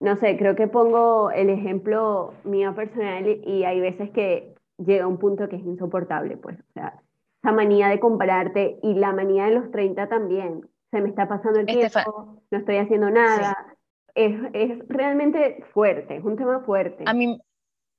no 0.00 0.16
sé, 0.16 0.36
creo 0.36 0.56
que 0.56 0.66
pongo 0.66 1.30
el 1.30 1.50
ejemplo 1.50 2.32
mío 2.44 2.74
personal 2.74 3.26
y 3.44 3.64
hay 3.64 3.80
veces 3.80 4.10
que 4.10 4.54
llega 4.78 5.06
un 5.06 5.18
punto 5.18 5.48
que 5.48 5.56
es 5.56 5.64
insoportable, 5.64 6.36
pues, 6.36 6.58
o 6.58 6.72
sea, 6.72 7.00
esa 7.42 7.52
manía 7.52 7.88
de 7.88 8.00
compararte 8.00 8.78
y 8.82 8.94
la 8.94 9.12
manía 9.12 9.44
de 9.44 9.52
los 9.52 9.70
30 9.70 10.08
también. 10.08 10.68
Se 10.90 11.00
me 11.00 11.08
está 11.10 11.28
pasando 11.28 11.60
el 11.60 11.66
tiempo, 11.66 12.40
no 12.50 12.58
estoy 12.58 12.76
haciendo 12.78 13.10
nada. 13.10 13.76
Es, 14.14 14.34
es 14.54 14.78
realmente 14.88 15.62
fuerte, 15.74 16.16
es 16.16 16.24
un 16.24 16.36
tema 16.36 16.60
fuerte. 16.60 17.04
A 17.06 17.12
mí, 17.12 17.38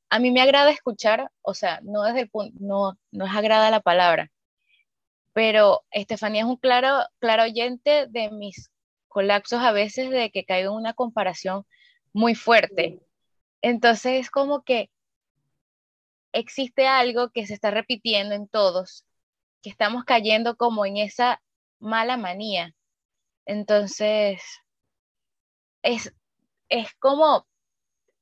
a 0.10 0.20
mí 0.20 0.32
me 0.32 0.42
agrada 0.42 0.72
escuchar, 0.72 1.32
o 1.42 1.54
sea, 1.54 1.80
no 1.84 2.04
desde 2.04 2.22
el 2.22 2.30
punto, 2.30 2.56
no, 2.60 2.98
no 3.12 3.26
es 3.26 3.36
agrada 3.36 3.72
la 3.72 3.82
palabra, 3.82 4.32
pero 5.34 5.84
Estefanía 5.92 6.42
es 6.42 6.48
un 6.48 6.58
claro, 6.58 7.06
claro 7.20 7.44
oyente 7.44 8.08
de 8.08 8.32
mis 8.32 8.72
colapsos 9.08 9.62
a 9.62 9.72
veces 9.72 10.10
de 10.10 10.32
que 10.32 10.46
caigo 10.46 10.72
en 10.72 10.78
una 10.78 10.94
comparación 10.94 11.66
muy 12.14 12.36
fuerte. 12.36 13.00
Entonces 13.62 14.22
es 14.22 14.30
como 14.30 14.64
que 14.64 14.90
existe 16.32 16.88
algo 16.88 17.30
que 17.30 17.46
se 17.46 17.54
está 17.54 17.72
repitiendo 17.72 18.36
en 18.36 18.48
todos, 18.48 19.06
que 19.62 19.70
estamos 19.70 20.04
cayendo 20.06 20.56
como 20.56 20.86
en 20.86 20.98
esa 20.98 21.42
mala 21.80 22.18
manía. 22.18 22.74
Entonces, 23.46 24.42
es, 25.82 26.14
es 26.70 26.94
como 27.00 27.48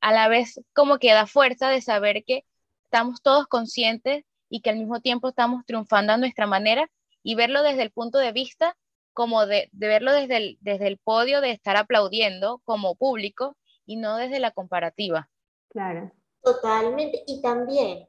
a 0.05 0.11
la 0.11 0.27
vez 0.27 0.61
como 0.75 0.99
que 0.99 1.11
da 1.11 1.25
fuerza 1.25 1.67
de 1.67 1.81
saber 1.81 2.23
que 2.25 2.45
estamos 2.83 3.23
todos 3.23 3.47
conscientes 3.47 4.23
y 4.49 4.61
que 4.61 4.69
al 4.69 4.77
mismo 4.77 5.01
tiempo 5.01 5.29
estamos 5.29 5.65
triunfando 5.65 6.13
a 6.13 6.17
nuestra 6.17 6.45
manera 6.45 6.91
y 7.23 7.33
verlo 7.33 7.63
desde 7.63 7.81
el 7.81 7.89
punto 7.89 8.19
de 8.19 8.31
vista 8.31 8.77
como 9.13 9.47
de, 9.47 9.67
verlo 9.71 10.13
desde 10.13 10.37
el, 10.37 10.57
desde 10.61 10.85
el 10.85 10.99
podio, 10.99 11.41
de 11.41 11.49
estar 11.49 11.75
aplaudiendo 11.75 12.61
como 12.65 12.93
público 12.93 13.57
y 13.87 13.95
no 13.95 14.17
desde 14.17 14.39
la 14.39 14.51
comparativa. 14.51 15.27
Claro. 15.69 16.11
Totalmente. 16.43 17.23
Y 17.25 17.41
también 17.41 18.07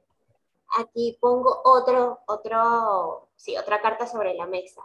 aquí 0.78 1.16
pongo 1.18 1.62
otro, 1.64 2.20
otro, 2.26 3.30
sí, 3.36 3.56
otra 3.56 3.80
carta 3.80 4.06
sobre 4.06 4.34
la 4.34 4.44
mesa. 4.44 4.82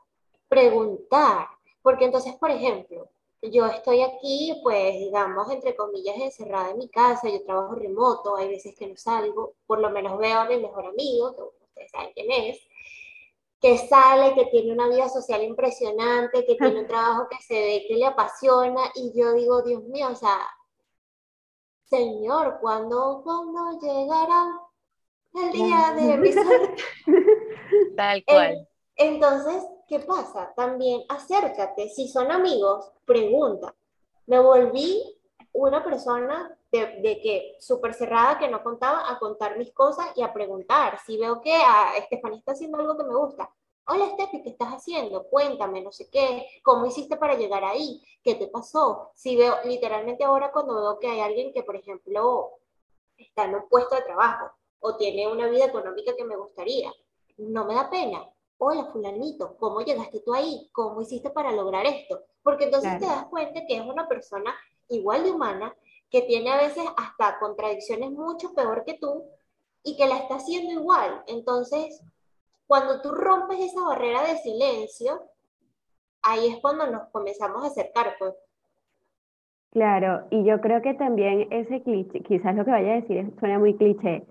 Preguntar. 0.48 1.50
Porque 1.82 2.06
entonces, 2.06 2.36
por 2.36 2.52
ejemplo, 2.52 3.10
yo 3.42 3.66
estoy 3.66 4.02
aquí, 4.02 4.60
pues, 4.62 4.94
digamos, 4.94 5.50
entre 5.52 5.76
comillas, 5.76 6.16
encerrada 6.18 6.72
en 6.72 6.78
mi 6.78 6.90
casa, 6.90 7.30
yo 7.30 7.44
trabajo 7.44 7.76
remoto, 7.76 8.36
hay 8.36 8.50
veces 8.50 8.76
que 8.78 8.88
no 8.88 8.96
salgo, 8.96 9.56
por 9.66 9.80
lo 9.80 9.90
menos 9.90 10.18
veo 10.20 10.40
a 10.40 10.46
mi 10.46 10.58
mejor 10.58 10.86
amigo, 10.86 11.36
que 11.36 11.42
ustedes 11.42 11.92
saben 11.92 12.12
quién 12.14 12.32
es, 12.32 12.60
que 13.60 13.78
sale, 13.78 14.36
que 14.36 14.46
tiene 14.46 14.74
una 14.74 14.88
vida 14.88 15.10
social 15.10 15.44
impresionante, 15.44 16.46
que 16.46 16.56
tiene 16.56 16.82
un 16.82 16.88
trabajo 16.88 17.28
que 17.30 17.38
se 17.42 17.54
ve 17.56 17.86
que 17.88 17.96
le 17.96 18.06
apasiona, 18.06 18.92
y 18.96 19.12
yo 19.20 19.34
digo, 19.34 19.64
Dios 19.64 19.84
mío, 19.86 20.10
o 20.12 20.16
sea, 20.16 20.38
Señor, 21.86 22.60
¿cuándo, 22.62 23.22
¿cuándo 23.24 23.80
llegará 23.82 24.46
el 25.34 25.52
día 25.52 25.94
de 25.96 26.18
mi 26.18 26.32
Tal 27.98 28.24
cual. 28.26 28.68
Entonces, 28.96 29.64
¿qué 29.92 30.00
pasa? 30.00 30.54
También 30.56 31.04
acércate, 31.10 31.90
si 31.90 32.08
son 32.08 32.32
amigos, 32.32 32.90
pregunta. 33.04 33.76
Me 34.26 34.40
volví 34.40 35.04
una 35.52 35.84
persona 35.84 36.58
de, 36.72 37.20
que 37.22 37.58
súper 37.60 37.94
cerrada 37.94 38.40
que 38.40 38.48
no 38.48 38.64
contaba 38.64 39.12
a 39.12 39.20
contar 39.20 39.58
mis 39.58 39.74
cosas 39.74 40.08
y 40.16 40.22
a 40.22 40.32
preguntar. 40.32 40.98
Si 41.06 41.18
veo 41.18 41.42
que 41.42 41.54
a 41.54 41.98
Estefanía 41.98 42.40
está 42.40 42.54
haciendo 42.54 42.78
algo 42.78 42.96
que 42.96 43.04
me 43.04 43.14
gusta, 43.14 43.54
hola 43.86 44.06
Estefi, 44.06 44.42
¿qué 44.42 44.52
estás 44.52 44.70
haciendo? 44.70 45.24
Cuéntame, 45.24 45.82
no 45.82 45.92
sé 45.92 46.10
qué, 46.10 46.48
¿cómo 46.64 46.86
hiciste 46.86 47.18
para 47.18 47.36
llegar 47.36 47.66
ahí? 47.66 48.02
¿Qué 48.24 48.36
te 48.36 48.48
pasó? 48.48 49.12
Si 49.14 49.36
veo, 49.36 49.56
literalmente 49.66 50.24
ahora 50.24 50.54
cuando 50.54 50.74
veo 50.76 51.00
que 51.00 51.10
hay 51.10 51.20
alguien 51.20 51.52
que, 51.52 51.64
por 51.64 51.76
ejemplo, 51.76 52.52
está 53.18 53.44
en 53.44 53.56
un 53.56 53.68
puesto 53.68 53.96
de 53.96 54.04
trabajo 54.04 54.52
o 54.80 54.96
tiene 54.96 55.28
una 55.28 55.50
vida 55.50 55.66
económica 55.66 56.16
que 56.16 56.24
me 56.24 56.38
gustaría, 56.38 56.94
no 57.36 57.66
me 57.66 57.76
da 57.76 57.90
pena, 57.90 58.26
hola 58.64 58.86
fulanito, 58.86 59.58
¿cómo 59.58 59.82
llegaste 59.82 60.20
tú 60.20 60.36
ahí? 60.36 60.70
¿Cómo 60.72 61.02
hiciste 61.02 61.32
para 61.32 61.52
lograr 61.52 61.84
esto? 61.88 62.22
Porque 62.44 62.66
entonces 62.66 63.00
te 63.00 63.08
das 63.08 63.26
cuenta 63.26 63.66
que 63.68 63.78
es 63.78 63.82
una 63.82 64.08
persona 64.08 64.54
igual 64.88 65.24
de 65.24 65.32
humana, 65.32 65.76
que 66.12 66.22
tiene 66.22 66.52
a 66.52 66.58
veces 66.58 66.84
hasta 66.96 67.40
contradicciones 67.40 68.12
mucho 68.12 68.54
peor 68.54 68.84
que 68.86 69.00
tú 69.00 69.24
y 69.84 69.98
que 69.98 70.06
la 70.06 70.18
está 70.18 70.36
haciendo 70.36 70.74
igual. 70.74 71.24
Entonces, 71.26 72.04
cuando 72.68 73.02
tú 73.02 73.10
rompes 73.12 73.60
esa 73.62 73.82
barrera 73.82 74.22
de 74.28 74.38
silencio, 74.38 75.24
ahí 76.22 76.50
es 76.50 76.60
cuando 76.62 76.86
nos 76.86 77.10
comenzamos 77.10 77.64
a 77.64 77.68
acercar, 77.68 78.16
pues. 78.20 78.36
Claro, 79.72 80.28
y 80.30 80.46
yo 80.46 80.62
creo 80.62 80.84
que 80.84 80.94
también 80.94 81.48
ese 81.50 81.82
cliché, 81.82 82.22
quizás 82.22 82.56
lo 82.56 82.64
que 82.64 82.72
vaya 82.72 82.92
a 82.92 83.02
decir 83.02 83.34
suena 83.40 83.58
muy 83.58 83.76
cliché, 83.76 84.28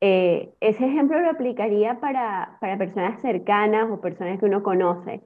eh, 0.00 0.54
ese 0.60 0.86
ejemplo 0.86 1.20
lo 1.20 1.30
aplicaría 1.30 2.00
para, 2.00 2.58
para 2.60 2.78
personas 2.78 3.20
cercanas 3.20 3.90
o 3.90 4.00
personas 4.00 4.38
que 4.38 4.46
uno 4.46 4.62
conoce, 4.62 5.22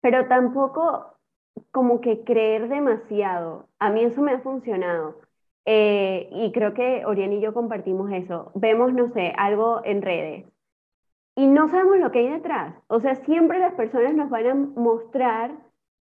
pero 0.00 0.26
tampoco 0.28 1.16
como 1.72 2.00
que 2.00 2.24
creer 2.24 2.68
demasiado. 2.68 3.68
A 3.78 3.90
mí 3.90 4.02
eso 4.04 4.22
me 4.22 4.32
ha 4.32 4.40
funcionado. 4.40 5.20
Eh, 5.66 6.28
y 6.32 6.52
creo 6.52 6.74
que 6.74 7.04
Orián 7.06 7.32
y 7.32 7.40
yo 7.40 7.54
compartimos 7.54 8.10
eso. 8.12 8.50
Vemos, 8.54 8.92
no 8.94 9.08
sé, 9.10 9.32
algo 9.36 9.82
en 9.84 10.02
redes 10.02 10.46
y 11.40 11.46
no 11.46 11.68
sabemos 11.68 11.98
lo 11.98 12.10
que 12.10 12.20
hay 12.20 12.28
detrás. 12.28 12.74
O 12.88 13.00
sea, 13.00 13.14
siempre 13.16 13.58
las 13.58 13.74
personas 13.74 14.14
nos 14.14 14.30
van 14.30 14.46
a 14.46 14.54
mostrar 14.54 15.52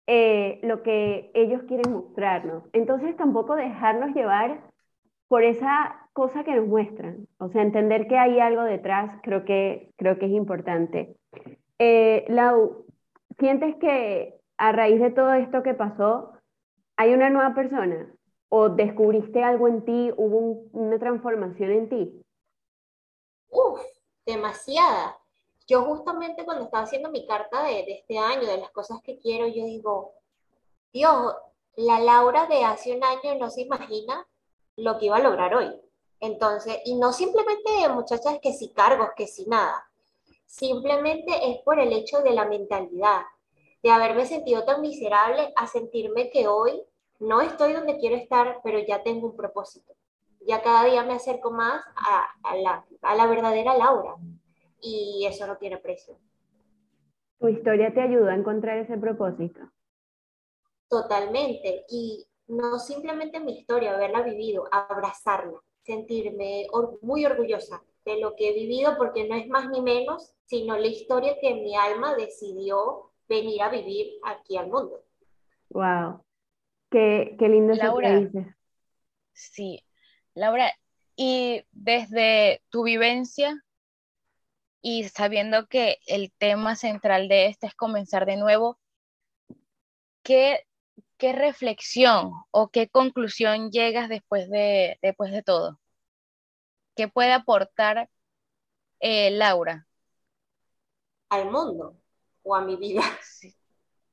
eh, 0.08 0.60
lo 0.63 0.84
que 0.84 1.32
ellos 1.34 1.63
quieren 1.63 1.94
mostrarnos. 1.94 2.63
Entonces 2.74 3.15
tampoco 3.18 3.56
dejarnos 3.56 4.13
llevar 4.13 4.62
por 5.28 5.44
esa 5.44 6.05
cosa 6.15 6.45
que 6.45 6.56
nos 6.56 6.65
muestran. 6.65 7.28
O 7.39 7.49
sea, 7.49 7.62
entender 7.62 8.08
que 8.08 8.17
hay 8.17 8.39
algo 8.39 8.63
detrás 8.63 9.19
creo 9.21 9.43
que, 9.43 9.91
creo 9.97 10.17
que 10.17 10.28
es 10.28 10.32
importante. 10.32 11.17
Eh, 11.78 12.23
Lau, 12.30 12.86
¿sientes 13.38 13.75
que 13.75 14.39
a 14.58 14.71
raíz 14.71 15.01
de 15.01 15.12
todo 15.12 15.34
esto 15.34 15.62
que 15.62 15.73
pasó, 15.73 16.32
hay 16.95 17.13
una 17.13 17.30
nueva 17.30 17.54
persona? 17.54 18.10
¿O 18.47 18.69
descubriste 18.69 19.43
algo 19.43 19.67
en 19.67 19.84
ti? 19.84 20.13
¿Hubo 20.15 20.63
una 20.71 20.97
transformación 20.97 21.71
en 21.71 21.89
ti? 21.89 22.21
Uf, 23.49 23.82
demasiada. 24.25 25.17
Yo 25.67 25.82
justamente 25.82 26.45
cuando 26.45 26.63
estaba 26.63 26.86
haciendo 26.86 27.12
mi 27.12 27.28
carta 27.28 27.62
de, 27.63 27.84
de 27.84 27.93
este 27.99 28.17
año, 28.17 28.47
de 28.47 28.60
las 28.60 28.71
cosas 28.71 29.01
que 29.01 29.19
quiero, 29.19 29.47
yo 29.47 29.65
digo, 29.65 30.13
Dios, 30.93 31.36
la 31.75 31.99
Laura 31.99 32.45
de 32.45 32.63
hace 32.63 32.95
un 32.95 33.04
año 33.04 33.38
no 33.38 33.49
se 33.49 33.63
imagina 33.63 34.25
lo 34.78 34.97
que 34.97 35.08
iba 35.08 35.17
a 35.17 35.23
lograr 35.23 35.54
hoy. 35.54 35.82
Entonces, 36.19 36.78
y 36.86 36.95
no 36.95 37.12
simplemente 37.13 37.89
muchachas 37.89 38.39
que 38.41 38.54
si 38.54 38.71
cargos, 38.71 39.10
que 39.15 39.28
si 39.28 39.45
nada. 39.45 39.89
Simplemente 40.45 41.32
es 41.51 41.58
por 41.63 41.80
el 41.80 41.91
hecho 41.91 42.21
de 42.21 42.32
la 42.32 42.45
mentalidad, 42.45 43.23
de 43.84 43.91
haberme 43.91 44.25
sentido 44.25 44.63
tan 44.63 44.82
miserable 44.82 45.54
a 45.56 45.67
sentirme 45.67 46.30
que 46.30 46.47
hoy 46.47 46.82
no 47.19 47.41
estoy 47.41 47.73
donde 47.73 47.97
quiero 47.97 48.15
estar, 48.15 48.60
pero 48.63 48.80
ya 48.80 49.04
tengo 49.04 49.28
un 49.28 49.36
propósito. 49.36 49.93
Ya 50.47 50.62
cada 50.62 50.86
día 50.86 51.04
me 51.04 51.13
acerco 51.13 51.51
más 51.51 51.84
a, 51.95 52.56
la, 52.56 52.86
a 53.01 53.15
la 53.15 53.28
verdadera 53.28 53.78
Laura. 53.78 54.15
Y 54.82 55.25
eso 55.28 55.47
no 55.47 55.58
tiene 55.58 55.78
precio. 55.78 56.17
¿Tu 57.39 57.47
historia 57.49 57.93
te 57.93 58.01
ayudó 58.01 58.30
a 58.30 58.36
encontrar 58.36 58.78
ese 58.78 58.97
propósito? 58.97 59.62
Totalmente. 60.88 61.86
Y 61.89 62.28
no 62.47 62.80
simplemente 62.80 63.39
mi 63.39 63.58
historia, 63.58 63.95
haberla 63.95 64.21
vivido, 64.21 64.67
abrazarla, 64.71 65.60
sentirme 65.86 66.67
muy 67.02 67.26
orgullosa 67.26 67.84
de 68.06 68.19
lo 68.19 68.36
que 68.36 68.50
he 68.50 68.54
vivido, 68.54 68.98
porque 68.98 69.28
no 69.28 69.36
es 69.36 69.48
más 69.48 69.69
ni 69.69 69.82
menos, 69.82 70.34
sino 70.45 70.78
la 70.78 70.88
historia 70.88 71.38
que 71.39 71.54
mi 71.56 71.76
alma 71.76 72.15
decidió 72.15 73.12
venir 73.28 73.62
a 73.62 73.69
vivir 73.69 74.19
aquí 74.24 74.58
al 74.58 74.67
mundo. 74.67 75.04
Wow, 75.69 76.24
qué, 76.89 77.36
qué 77.38 77.50
lindo 77.50 77.74
Laura, 77.74 78.19
dices. 78.19 78.48
Sí, 79.34 79.84
Laura, 80.34 80.71
y 81.15 81.63
desde 81.71 82.62
tu 82.69 82.84
vivencia 82.84 83.63
y 84.82 85.06
sabiendo 85.06 85.67
que 85.67 85.98
el 86.06 86.32
tema 86.38 86.76
central 86.76 87.28
de 87.28 87.48
este 87.48 87.67
es 87.67 87.76
comenzar 87.76 88.26
de 88.26 88.38
nuevo, 88.38 88.80
¿qué 90.24 90.65
¿qué 91.17 91.34
reflexión 91.34 92.32
o 92.51 92.69
qué 92.69 92.89
conclusión 92.89 93.71
llegas 93.71 94.10
después 94.10 94.49
de, 94.49 94.97
después 95.01 95.32
de 95.32 95.43
todo? 95.43 95.80
¿Qué 96.95 97.08
puede 97.08 97.34
aportar 97.34 98.10
eh, 98.99 99.32
Laura? 99.32 99.88
Al 101.30 101.51
mundo 101.51 101.97
o 102.43 102.56
a 102.56 102.62
mi 102.62 102.75
vida. 102.75 103.01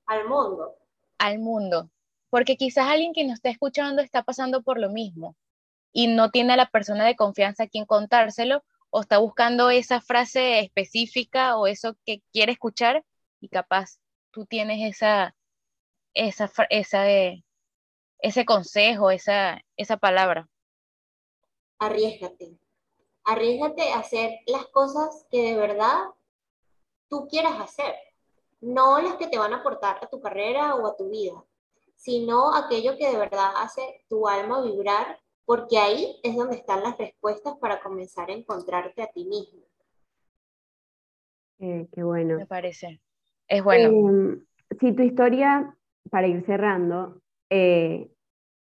Al 0.06 0.28
mundo. 0.28 0.76
Al 1.18 1.38
mundo. 1.38 1.90
Porque 2.30 2.56
quizás 2.56 2.88
alguien 2.88 3.12
que 3.12 3.24
nos 3.24 3.34
está 3.34 3.50
escuchando 3.50 4.02
está 4.02 4.22
pasando 4.22 4.62
por 4.62 4.78
lo 4.78 4.90
mismo 4.90 5.36
y 5.92 6.06
no 6.06 6.30
tiene 6.30 6.54
a 6.54 6.56
la 6.56 6.70
persona 6.70 7.04
de 7.04 7.16
confianza 7.16 7.64
a 7.64 7.68
quien 7.68 7.84
contárselo 7.84 8.64
o 8.90 9.00
está 9.00 9.18
buscando 9.18 9.70
esa 9.70 10.00
frase 10.00 10.60
específica 10.60 11.56
o 11.56 11.66
eso 11.66 11.96
que 12.04 12.22
quiere 12.32 12.52
escuchar 12.52 13.04
y 13.40 13.48
capaz 13.48 13.98
tú 14.30 14.46
tienes 14.46 14.96
esa, 14.96 15.34
esa, 16.14 16.50
esa, 16.70 17.06
ese 18.18 18.44
consejo, 18.44 19.10
esa, 19.10 19.60
esa 19.76 19.96
palabra? 19.96 20.48
Arriesgate. 21.78 22.58
Arriesgate 23.24 23.92
a 23.92 23.98
hacer 23.98 24.40
las 24.46 24.66
cosas 24.66 25.26
que 25.30 25.42
de 25.42 25.56
verdad 25.56 26.04
tú 27.08 27.26
quieras 27.28 27.60
hacer. 27.60 27.94
No 28.60 29.00
las 29.00 29.16
que 29.16 29.26
te 29.26 29.38
van 29.38 29.52
a 29.52 29.58
aportar 29.58 29.98
a 30.00 30.08
tu 30.08 30.20
carrera 30.20 30.76
o 30.76 30.86
a 30.86 30.96
tu 30.96 31.10
vida, 31.10 31.44
sino 31.96 32.54
aquello 32.54 32.96
que 32.96 33.10
de 33.10 33.16
verdad 33.16 33.52
hace 33.56 34.04
tu 34.08 34.28
alma 34.28 34.62
vibrar, 34.62 35.18
porque 35.44 35.78
ahí 35.78 36.20
es 36.22 36.36
donde 36.36 36.56
están 36.56 36.82
las 36.82 36.96
respuestas 36.96 37.56
para 37.58 37.80
comenzar 37.80 38.30
a 38.30 38.34
encontrarte 38.34 39.02
a 39.02 39.08
ti 39.08 39.24
mismo. 39.24 39.62
Eh, 41.58 41.88
qué 41.92 42.02
bueno. 42.02 42.36
Me 42.36 42.46
parece. 42.46 43.00
Es 43.48 43.62
bueno. 43.62 43.88
Em, 43.88 44.46
si 44.80 44.92
tu 44.92 45.02
historia 45.02 45.76
para 46.10 46.26
ir 46.26 46.44
cerrando, 46.46 47.20
eh, 47.50 48.08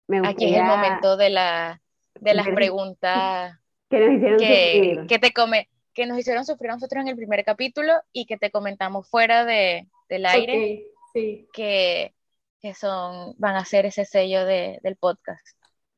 me 0.07 0.19
gustaría... 0.19 0.29
Aquí 0.29 0.45
es 0.53 0.59
el 0.59 0.65
momento 0.65 1.17
de, 1.17 1.29
la, 1.29 1.81
de 2.19 2.33
las 2.33 2.47
preguntas 2.49 3.59
que 3.89 3.99
nos 3.99 4.15
hicieron 4.15 4.39
sufrir. 4.39 5.07
Que, 5.07 5.19
te 5.19 5.33
come, 5.33 5.69
que 5.93 6.05
nos 6.05 6.17
hicieron 6.17 6.45
sufrir 6.45 6.71
nosotros 6.71 7.01
en 7.01 7.09
el 7.09 7.15
primer 7.15 7.43
capítulo 7.43 7.93
y 8.11 8.25
que 8.25 8.37
te 8.37 8.51
comentamos 8.51 9.09
fuera 9.09 9.45
de, 9.45 9.87
del 10.09 10.25
aire 10.25 10.85
sí. 11.13 11.47
que, 11.53 12.13
que, 12.61 12.73
son, 12.73 13.35
van 13.37 13.55
a 13.55 13.65
ser 13.65 13.85
ese 13.85 14.05
sello 14.05 14.45
de, 14.45 14.79
del 14.83 14.95
podcast. 14.95 15.45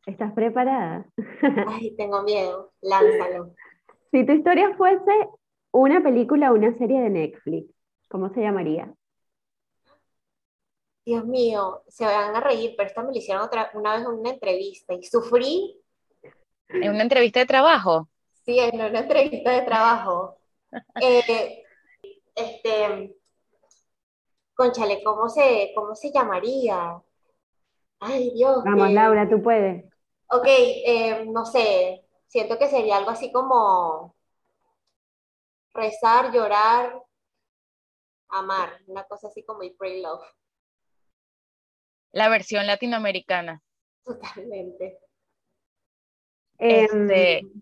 ¿Estás 0.05 0.33
preparada? 0.33 1.05
Ay, 1.67 1.95
tengo 1.95 2.23
miedo, 2.23 2.73
lánzalo. 2.81 3.55
Si 4.11 4.25
tu 4.25 4.33
historia 4.33 4.73
fuese 4.77 5.11
una 5.71 6.01
película 6.01 6.51
o 6.51 6.55
una 6.55 6.77
serie 6.77 7.01
de 7.01 7.09
Netflix, 7.09 7.73
¿cómo 8.09 8.33
se 8.33 8.41
llamaría? 8.41 8.93
Dios 11.05 11.23
mío, 11.23 11.83
se 11.87 12.03
van 12.03 12.35
a 12.35 12.39
reír, 12.39 12.73
pero 12.75 12.89
esta 12.89 13.03
me 13.03 13.11
lo 13.11 13.17
hicieron 13.17 13.43
otra, 13.43 13.69
una 13.75 13.95
vez 13.95 14.01
en 14.01 14.11
una 14.11 14.31
entrevista 14.31 14.95
y 14.95 15.03
sufrí. 15.03 15.79
¿En 16.67 16.89
una 16.89 17.03
entrevista 17.03 17.39
de 17.39 17.45
trabajo? 17.45 18.09
Sí, 18.43 18.57
en 18.57 18.73
una 18.81 18.99
entrevista 18.99 19.51
de 19.51 19.61
trabajo. 19.61 20.39
eh, 21.01 21.63
este, 22.33 23.15
conchale, 24.55 25.03
¿cómo 25.03 25.29
se, 25.29 25.71
¿cómo 25.75 25.93
se 25.93 26.11
llamaría? 26.11 26.99
Ay, 27.99 28.31
Dios. 28.31 28.63
Vamos, 28.63 28.91
Laura, 28.91 29.29
tú 29.29 29.43
puedes. 29.43 29.85
Ok, 30.31 30.47
eh, 30.47 31.23
no 31.27 31.45
sé, 31.45 32.03
siento 32.25 32.57
que 32.57 32.67
sería 32.67 32.97
algo 32.97 33.11
así 33.11 33.31
como 33.31 34.15
rezar, 35.71 36.31
llorar, 36.33 36.99
amar, 38.29 38.81
una 38.87 39.03
cosa 39.03 39.27
así 39.27 39.45
como 39.45 39.61
y 39.61 39.69
pray 39.75 40.01
love 40.01 40.25
la 42.15 42.29
versión 42.29 42.65
latinoamericana. 42.65 43.61
Totalmente. 44.03 44.97
Este, 46.57 47.39
em, 47.39 47.61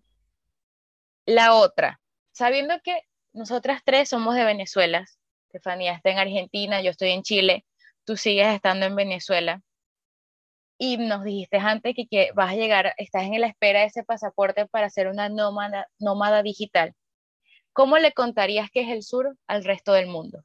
la 1.25 1.55
otra, 1.55 1.99
sabiendo 2.31 2.75
que 2.83 3.01
nosotras 3.33 3.81
tres 3.83 4.09
somos 4.09 4.35
de 4.35 4.45
Venezuela, 4.45 5.05
Estefanía 5.47 5.93
está 5.95 6.11
en 6.11 6.19
Argentina, 6.19 6.81
yo 6.83 6.91
estoy 6.91 7.09
en 7.09 7.23
Chile, 7.23 7.65
tú 8.03 8.15
sigues 8.15 8.47
estando 8.53 8.85
en 8.85 8.95
Venezuela, 8.95 9.63
y 10.77 10.97
nos 10.97 11.23
dijiste 11.23 11.57
antes 11.57 11.95
que, 11.95 12.31
vas 12.35 12.51
a 12.51 12.55
llegar, 12.55 12.93
estás 12.97 13.23
en 13.23 13.41
la 13.41 13.47
espera 13.47 13.79
de 13.79 13.87
ese 13.87 14.03
pasaporte 14.03 14.67
para 14.67 14.91
ser 14.91 15.07
una 15.07 15.29
nómada, 15.29 15.87
nómada 15.97 16.43
digital. 16.43 16.93
¿Cómo 17.71 17.97
le 17.97 18.11
contarías 18.11 18.69
que 18.69 18.81
es 18.81 18.89
el 18.89 19.01
sur 19.01 19.35
al 19.47 19.63
resto 19.63 19.93
del 19.93 20.05
mundo? 20.05 20.43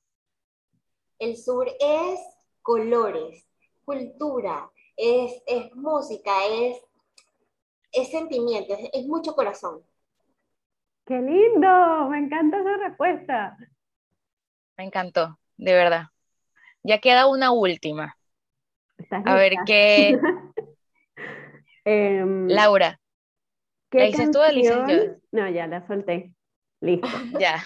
El 1.18 1.36
sur 1.36 1.68
es 1.78 2.20
colores, 2.62 3.47
cultura, 3.88 4.70
es, 4.98 5.42
música, 5.74 6.30
es, 6.50 6.76
es 7.90 8.10
sentimiento, 8.10 8.76
es, 8.92 9.06
mucho 9.06 9.32
corazón. 9.34 9.80
¡Qué 11.06 11.14
lindo! 11.14 12.08
Me 12.10 12.18
encanta 12.18 12.60
esa 12.60 12.76
respuesta. 12.86 13.56
Me 14.76 14.84
encantó, 14.84 15.38
de 15.56 15.72
verdad. 15.72 16.02
Ya 16.82 16.98
queda 16.98 17.28
una 17.28 17.50
última. 17.50 18.14
A 19.10 19.34
ver 19.34 19.54
qué. 19.64 20.18
Em, 21.86 22.46
Laura. 22.48 23.00
¿qué 23.88 24.00
¿La 24.00 24.04
dices 24.04 24.30
tú 24.30 24.40
No, 25.32 25.48
ya 25.48 25.66
la 25.66 25.86
solté. 25.86 26.34
Listo. 26.82 27.08
ya. 27.40 27.64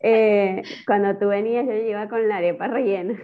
Eh, 0.00 0.62
cuando 0.86 1.18
tú 1.18 1.28
venías, 1.28 1.64
yo 1.64 1.72
iba 1.72 2.06
con 2.10 2.28
la 2.28 2.36
arepa 2.36 2.66
rellena. 2.66 3.18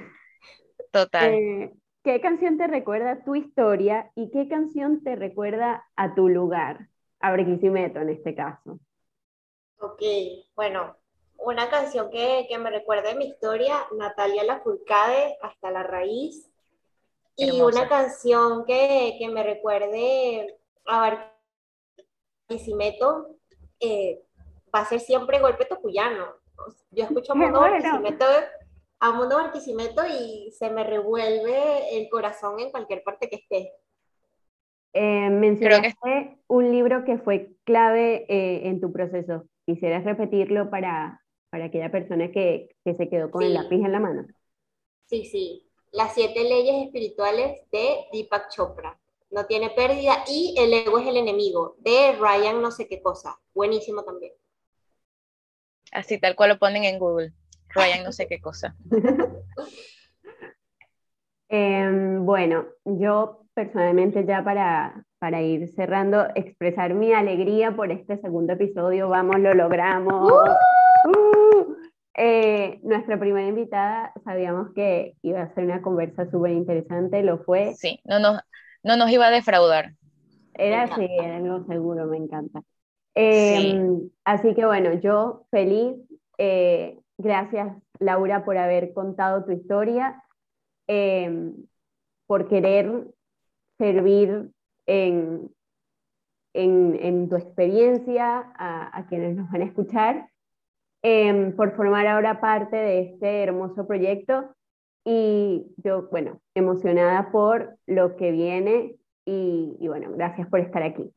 Total. 0.91 1.35
Eh, 1.35 1.73
¿Qué 2.05 2.21
canción 2.21 2.59
te 2.59 2.67
recuerda 2.67 3.23
tu 3.23 3.37
historia 3.37 4.11
y 4.17 4.31
qué 4.33 4.49
canción 4.49 5.05
te 5.05 5.15
recuerda 5.15 5.87
a 5.95 6.17
tu 6.17 6.29
lugar? 6.29 6.89
A 7.21 7.31
Barquisimeto 7.31 8.01
en 8.01 8.09
este 8.09 8.35
caso. 8.35 8.81
Ok, 9.79 10.03
bueno, 10.57 10.97
una 11.39 11.71
canción 11.71 12.11
que, 12.11 12.49
me 12.59 12.71
recuerda 12.71 13.13
a 13.13 13.15
mi 13.15 13.27
historia, 13.27 13.87
Natalia 13.97 14.43
Lafourcade, 14.43 15.39
Hasta 15.43 15.71
la 15.71 15.85
Raíz. 15.85 16.51
Y 17.37 17.61
una 17.61 17.89
canción 17.89 18.65
que, 18.65 19.17
me 19.33 19.45
recuerde 19.45 20.59
a 20.87 21.21
Barquisimeto, 22.49 23.37
eh, 23.79 24.25
va 24.75 24.81
a 24.81 24.87
ser 24.87 24.99
siempre 24.99 25.39
Golpe 25.39 25.67
Tocuyano. 25.67 26.35
Yo 26.91 27.05
escucho 27.05 27.35
mucho 27.37 27.61
Barquisimeto 27.61 28.25
a 29.03 29.11
Mundo 29.11 29.35
Barquisimeto 29.35 30.01
y 30.07 30.53
se 30.53 30.71
me 30.71 30.85
revuelve 30.85 31.99
el 31.99 32.09
corazón 32.09 32.61
en 32.61 32.71
cualquier 32.71 33.03
parte 33.03 33.29
que 33.29 33.37
esté. 33.37 33.73
Eh, 34.93 35.29
mencionaste 35.29 36.39
un 36.47 36.71
libro 36.71 37.05
que 37.05 37.19
fue 37.19 37.51
clave 37.65 38.27
eh, 38.29 38.69
en 38.69 38.81
tu 38.81 38.93
proceso. 38.93 39.49
¿Quisieras 39.67 40.05
repetirlo 40.05 40.71
para, 40.71 41.21
para 41.51 41.65
aquella 41.65 41.91
persona 41.91 42.31
que, 42.31 42.77
se 42.85 43.09
quedó 43.09 43.29
con 43.33 43.43
el 43.43 43.55
lápiz 43.55 43.75
en 43.75 43.91
la 43.91 43.99
mano? 43.99 44.25
Sí, 45.07 45.25
sí. 45.25 45.69
Las 45.91 46.15
siete 46.15 46.45
leyes 46.45 46.87
espirituales 46.87 47.61
de 47.73 48.05
Deepak 48.13 48.51
Chopra. 48.51 49.01
No 49.31 49.47
tiene 49.47 49.71
pérdida 49.71 50.23
y 50.29 50.55
el 50.57 50.73
ego 50.73 51.01
es 51.01 51.09
el 51.09 51.17
enemigo 51.17 51.75
de 51.81 52.13
Ryan 52.21 52.63
no 52.63 52.71
sé 52.71 52.87
qué 52.87 53.03
cosa. 53.03 53.37
Buenísimo 53.53 54.05
también. 54.05 54.33
Así 55.91 56.21
tal 56.21 56.37
cual 56.37 56.51
lo 56.51 56.59
ponen 56.61 56.85
en 56.85 57.01
Google. 57.01 57.33
Ryan 57.75 58.05
no 58.05 58.13
sé 58.13 58.27
qué 58.27 58.41
cosa. 58.41 58.75
Em, 61.55 62.25
bueno, 62.25 62.65
yo 62.87 63.45
personalmente 63.53 64.25
ya 64.25 64.43
para, 64.43 65.05
para 65.19 65.43
ir 65.43 65.69
cerrando, 65.75 66.27
expresar 66.35 66.95
mi 66.95 67.13
alegría 67.13 67.77
por 67.77 67.93
este 67.93 68.17
segundo 68.23 68.55
episodio. 68.55 69.11
Vamos, 69.11 69.39
lo 69.39 69.53
logramos. 69.53 70.33
¡Uh! 70.33 71.77
Eh, 72.15 72.81
nuestra 72.83 73.19
primera 73.19 73.47
invitada 73.47 74.15
sabíamos 74.25 74.73
que 74.75 75.17
iba 75.21 75.43
a 75.43 75.55
ser 75.55 75.65
una 75.65 75.83
conversa 75.83 76.31
súper 76.31 76.53
interesante, 76.53 77.23
lo 77.23 77.45
fue. 77.45 77.75
Sí, 77.75 78.01
no 78.05 78.19
nos, 78.19 78.41
no 78.83 78.97
nos 78.97 79.11
iba 79.11 79.27
a 79.27 79.31
defraudar. 79.31 79.93
Era 80.55 80.85
así, 80.85 81.07
era 81.19 81.37
algo 81.37 81.67
seguro, 81.67 82.07
me 82.07 82.17
encanta. 82.17 82.63
Em, 83.15 84.09
así 84.25 84.55
que 84.55 84.65
bueno, 84.65 84.95
yo 84.95 85.45
feliz. 85.51 85.97
Eh, 86.39 86.99
gracias, 87.23 87.77
Laura, 87.99 88.45
por 88.45 88.57
haber 88.57 88.93
contado 88.93 89.45
tu 89.45 89.53
historia, 89.53 90.23
em, 90.87 91.55
por 92.27 92.49
querer 92.49 93.07
servir 93.79 94.51
en, 94.87 95.51
en, 96.55 97.29
tu 97.29 97.37
experiencia 97.37 98.53
a, 98.57 98.99
a, 98.99 99.07
quienes 99.07 99.37
nos 99.37 99.51
van 99.51 99.63
a 99.63 99.67
escuchar, 99.67 100.29
em, 101.03 101.55
por 101.57 101.75
formar 101.77 102.07
ahora 102.07 102.41
parte 102.41 102.77
de 102.77 103.01
este 103.03 103.43
hermoso 103.43 103.87
proyecto. 103.87 104.55
Y 105.05 105.67
yo, 105.79 106.09
bueno, 106.11 106.41
emocionada 106.55 107.33
por 107.33 107.77
lo 107.87 108.17
que 108.17 108.31
viene 108.31 108.97
y, 109.25 109.77
y 109.81 109.89
bueno, 109.89 110.13
gracias 110.13 110.49
por 110.49 110.61
estar 110.61 110.83
aquí. 110.83 111.13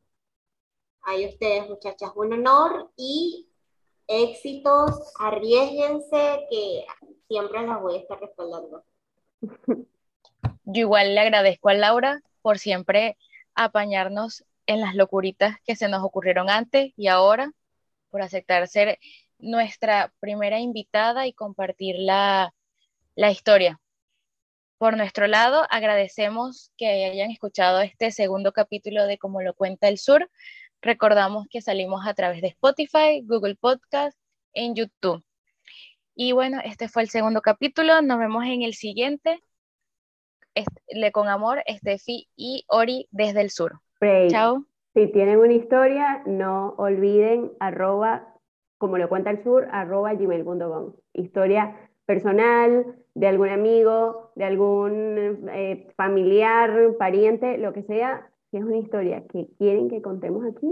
Hay 1.02 1.26
ustedes, 1.26 1.68
muchachas, 1.68 2.10
un 2.16 2.32
honor 2.32 2.90
y 2.96 3.45
éxitos, 4.06 5.12
arriesguense, 5.18 6.46
que 6.50 6.86
siempre 7.28 7.66
las 7.66 7.80
voy 7.80 7.96
a 7.96 8.00
estar 8.00 8.20
respaldando. 8.20 8.84
Yo 10.64 10.80
igual 10.80 11.14
le 11.14 11.20
agradezco 11.20 11.68
a 11.68 11.74
Laura 11.74 12.20
por 12.42 12.58
siempre 12.58 13.16
apañarnos 13.54 14.44
en 14.66 14.80
las 14.80 14.94
locuritas 14.94 15.56
que 15.64 15.76
se 15.76 15.88
nos 15.88 16.02
ocurrieron 16.02 16.50
antes 16.50 16.92
y 16.96 17.08
ahora, 17.08 17.52
por 18.10 18.22
aceptar 18.22 18.66
ser 18.68 18.98
nuestra 19.38 20.12
primera 20.20 20.58
invitada 20.58 21.26
y 21.26 21.32
compartir 21.32 21.96
la, 21.98 22.52
la 23.14 23.30
historia. 23.30 23.80
Por 24.78 24.96
nuestro 24.96 25.26
lado, 25.26 25.66
agradecemos 25.70 26.70
que 26.76 27.06
hayan 27.06 27.30
escuchado 27.30 27.80
este 27.80 28.10
segundo 28.10 28.52
capítulo 28.52 29.06
de 29.06 29.18
Como 29.18 29.40
lo 29.40 29.54
cuenta 29.54 29.88
el 29.88 29.98
Sur. 29.98 30.30
Recordamos 30.82 31.46
que 31.48 31.60
salimos 31.60 32.06
a 32.06 32.14
través 32.14 32.42
de 32.42 32.48
Spotify, 32.48 33.22
Google 33.24 33.56
Podcast, 33.56 34.18
en 34.52 34.74
YouTube. 34.74 35.22
Y 36.14 36.32
bueno, 36.32 36.60
este 36.64 36.88
fue 36.88 37.02
el 37.02 37.08
segundo 37.08 37.42
capítulo. 37.42 38.00
Nos 38.02 38.18
vemos 38.18 38.44
en 38.46 38.62
el 38.62 38.74
siguiente. 38.74 39.40
Le 40.88 41.12
con 41.12 41.28
amor, 41.28 41.62
Estefi 41.66 42.28
y 42.36 42.64
Ori 42.68 43.08
desde 43.10 43.42
el 43.42 43.50
sur. 43.50 43.80
Chao. 44.28 44.64
Si 44.94 45.08
tienen 45.08 45.38
una 45.38 45.52
historia, 45.52 46.22
no 46.24 46.74
olviden 46.78 47.52
arroba, 47.60 48.34
como 48.78 48.96
lo 48.96 49.10
cuenta 49.10 49.30
el 49.30 49.44
sur, 49.44 49.68
arroba 49.70 50.14
gmail.com. 50.14 50.94
Historia 51.12 51.90
personal, 52.06 52.96
de 53.14 53.26
algún 53.26 53.50
amigo, 53.50 54.32
de 54.36 54.44
algún 54.44 55.48
eh, 55.50 55.88
familiar, 55.96 56.96
pariente, 56.98 57.58
lo 57.58 57.74
que 57.74 57.82
sea, 57.82 58.30
si 58.56 58.60
es 58.60 58.64
una 58.64 58.78
historia 58.78 59.22
que 59.30 59.48
quieren 59.58 59.90
que 59.90 60.00
contemos 60.00 60.42
aquí, 60.46 60.66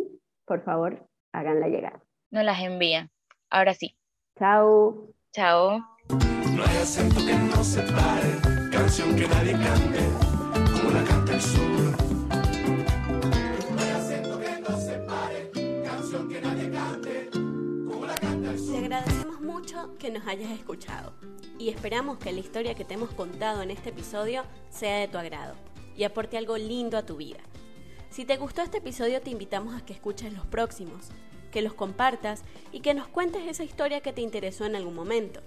por 0.47 0.65
favor, 0.65 1.07
háganla 1.33 1.69
llegar. 1.69 2.01
Nos 2.31 2.43
las 2.43 2.63
envían. 2.63 3.11
Ahora 3.51 3.75
sí. 3.75 3.95
Chao. 4.39 5.11
Chao. 5.33 5.81
No 6.09 6.65
hay 6.65 6.77
acento 6.81 7.17
que 7.27 7.35
no 7.35 7.63
se 7.63 7.83
pare, 7.83 8.71
canción 8.73 9.15
que 9.15 9.29
nadie 9.29 9.53
cante, 9.53 10.01
como 10.73 10.91
la 10.91 11.05
canta 11.05 11.35
el 11.35 11.41
sur. 11.41 11.95
Que 19.99 20.11
nos 20.11 20.27
hayas 20.27 20.51
escuchado 20.51 21.15
y 21.59 21.71
esperamos 21.71 22.19
que 22.19 22.31
la 22.31 22.39
historia 22.39 22.75
que 22.75 22.85
te 22.85 22.95
hemos 22.95 23.11
contado 23.11 23.63
en 23.63 23.71
este 23.71 23.89
episodio 23.89 24.43
sea 24.69 24.99
de 24.99 25.09
tu 25.09 25.17
agrado 25.17 25.55
y 25.97 26.05
aporte 26.05 26.37
algo 26.37 26.59
lindo 26.59 26.99
a 26.99 27.07
tu 27.07 27.17
vida. 27.17 27.39
Si 28.15 28.25
te 28.25 28.37
gustó 28.37 28.63
este 28.63 28.79
episodio 28.79 29.21
te 29.21 29.31
invitamos 29.31 29.75
a 29.75 29.85
que 29.85 29.93
escuches 29.93 30.33
los 30.33 30.47
próximos, 30.47 31.09
que 31.51 31.63
los 31.63 31.75
compartas 31.75 32.45
y 32.71 32.79
que 32.79 32.95
nos 32.95 33.09
cuentes 33.09 33.43
esa 33.49 33.65
historia 33.65 34.03
que 34.03 34.13
te 34.13 34.21
interesó 34.21 34.67
en 34.67 34.77
algún 34.77 34.95
momento, 34.95 35.41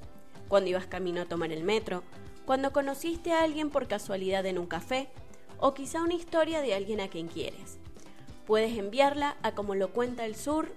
cuando 0.50 0.70
ibas 0.70 0.86
camino 0.86 1.22
a 1.22 1.26
tomar 1.26 1.54
el 1.54 1.64
metro, 1.64 2.04
cuando 2.46 2.74
conociste 2.74 3.32
a 3.32 3.42
alguien 3.42 3.70
por 3.70 3.88
casualidad 3.88 4.46
en 4.46 4.60
un 4.60 4.68
café 4.68 5.08
o 5.60 5.74
quizá 5.74 6.02
una 6.02 6.16
historia 6.16 6.60
de 6.60 6.74
alguien 6.74 7.00
a 7.00 7.08
quien 7.08 7.30
quieres. 7.30 7.80
Puedes 8.46 8.78
enviarla 8.78 9.38
a 9.44 9.54
como 9.54 9.74
lo 9.74 9.94
cuenta 9.94 10.26
el 10.26 10.36
sur. 10.36 10.76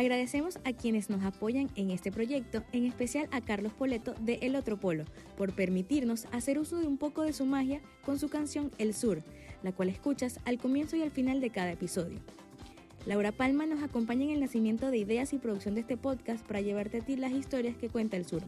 Agradecemos 0.00 0.58
a 0.64 0.72
quienes 0.72 1.10
nos 1.10 1.22
apoyan 1.24 1.68
en 1.76 1.90
este 1.90 2.10
proyecto, 2.10 2.64
en 2.72 2.86
especial 2.86 3.28
a 3.32 3.42
Carlos 3.42 3.74
Poleto 3.74 4.14
de 4.18 4.38
El 4.40 4.56
Otro 4.56 4.80
Polo, 4.80 5.04
por 5.36 5.52
permitirnos 5.52 6.24
hacer 6.32 6.58
uso 6.58 6.78
de 6.78 6.86
un 6.86 6.96
poco 6.96 7.20
de 7.20 7.34
su 7.34 7.44
magia 7.44 7.82
con 8.02 8.18
su 8.18 8.30
canción 8.30 8.72
El 8.78 8.94
Sur, 8.94 9.22
la 9.62 9.72
cual 9.72 9.90
escuchas 9.90 10.40
al 10.46 10.56
comienzo 10.56 10.96
y 10.96 11.02
al 11.02 11.10
final 11.10 11.42
de 11.42 11.50
cada 11.50 11.72
episodio. 11.72 12.18
Laura 13.04 13.30
Palma 13.30 13.66
nos 13.66 13.82
acompaña 13.82 14.24
en 14.24 14.30
el 14.30 14.40
nacimiento 14.40 14.90
de 14.90 14.96
ideas 14.96 15.34
y 15.34 15.38
producción 15.38 15.74
de 15.74 15.82
este 15.82 15.98
podcast 15.98 16.46
para 16.46 16.62
llevarte 16.62 17.00
a 17.00 17.04
ti 17.04 17.16
las 17.16 17.32
historias 17.32 17.76
que 17.76 17.90
cuenta 17.90 18.16
el 18.16 18.24
sur. 18.24 18.40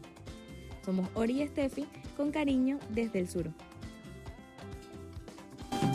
Somos 0.83 1.07
Ori 1.13 1.43
y 1.43 1.47
Steffi, 1.47 1.85
con 2.17 2.31
cariño 2.31 2.79
desde 2.89 3.19
el 3.19 3.29
sur. 3.29 3.51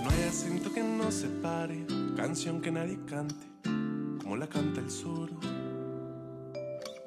No 0.04 0.72
que 0.72 0.82
no 0.84 1.10
se 1.10 1.26
pare, 1.26 1.84
canción 2.16 2.60
que 2.60 2.70
nadie 2.70 2.96
cante, 3.08 3.47
como 4.28 4.36
la 4.36 4.46
canta 4.46 4.82
el 4.82 4.90
sur. 4.90 5.30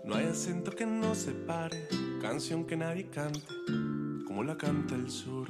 No 0.04 0.16
hay 0.16 0.26
acento 0.26 0.72
que 0.72 0.88
no 0.88 1.14
se 1.14 1.34
pare, 1.34 1.88
canción 2.20 2.66
que 2.66 2.76
nadie 2.76 3.12
cante, 3.12 3.46
como 4.26 4.44
la 4.44 4.58
canta 4.58 4.96
el 4.96 5.08
sur. 5.08 5.48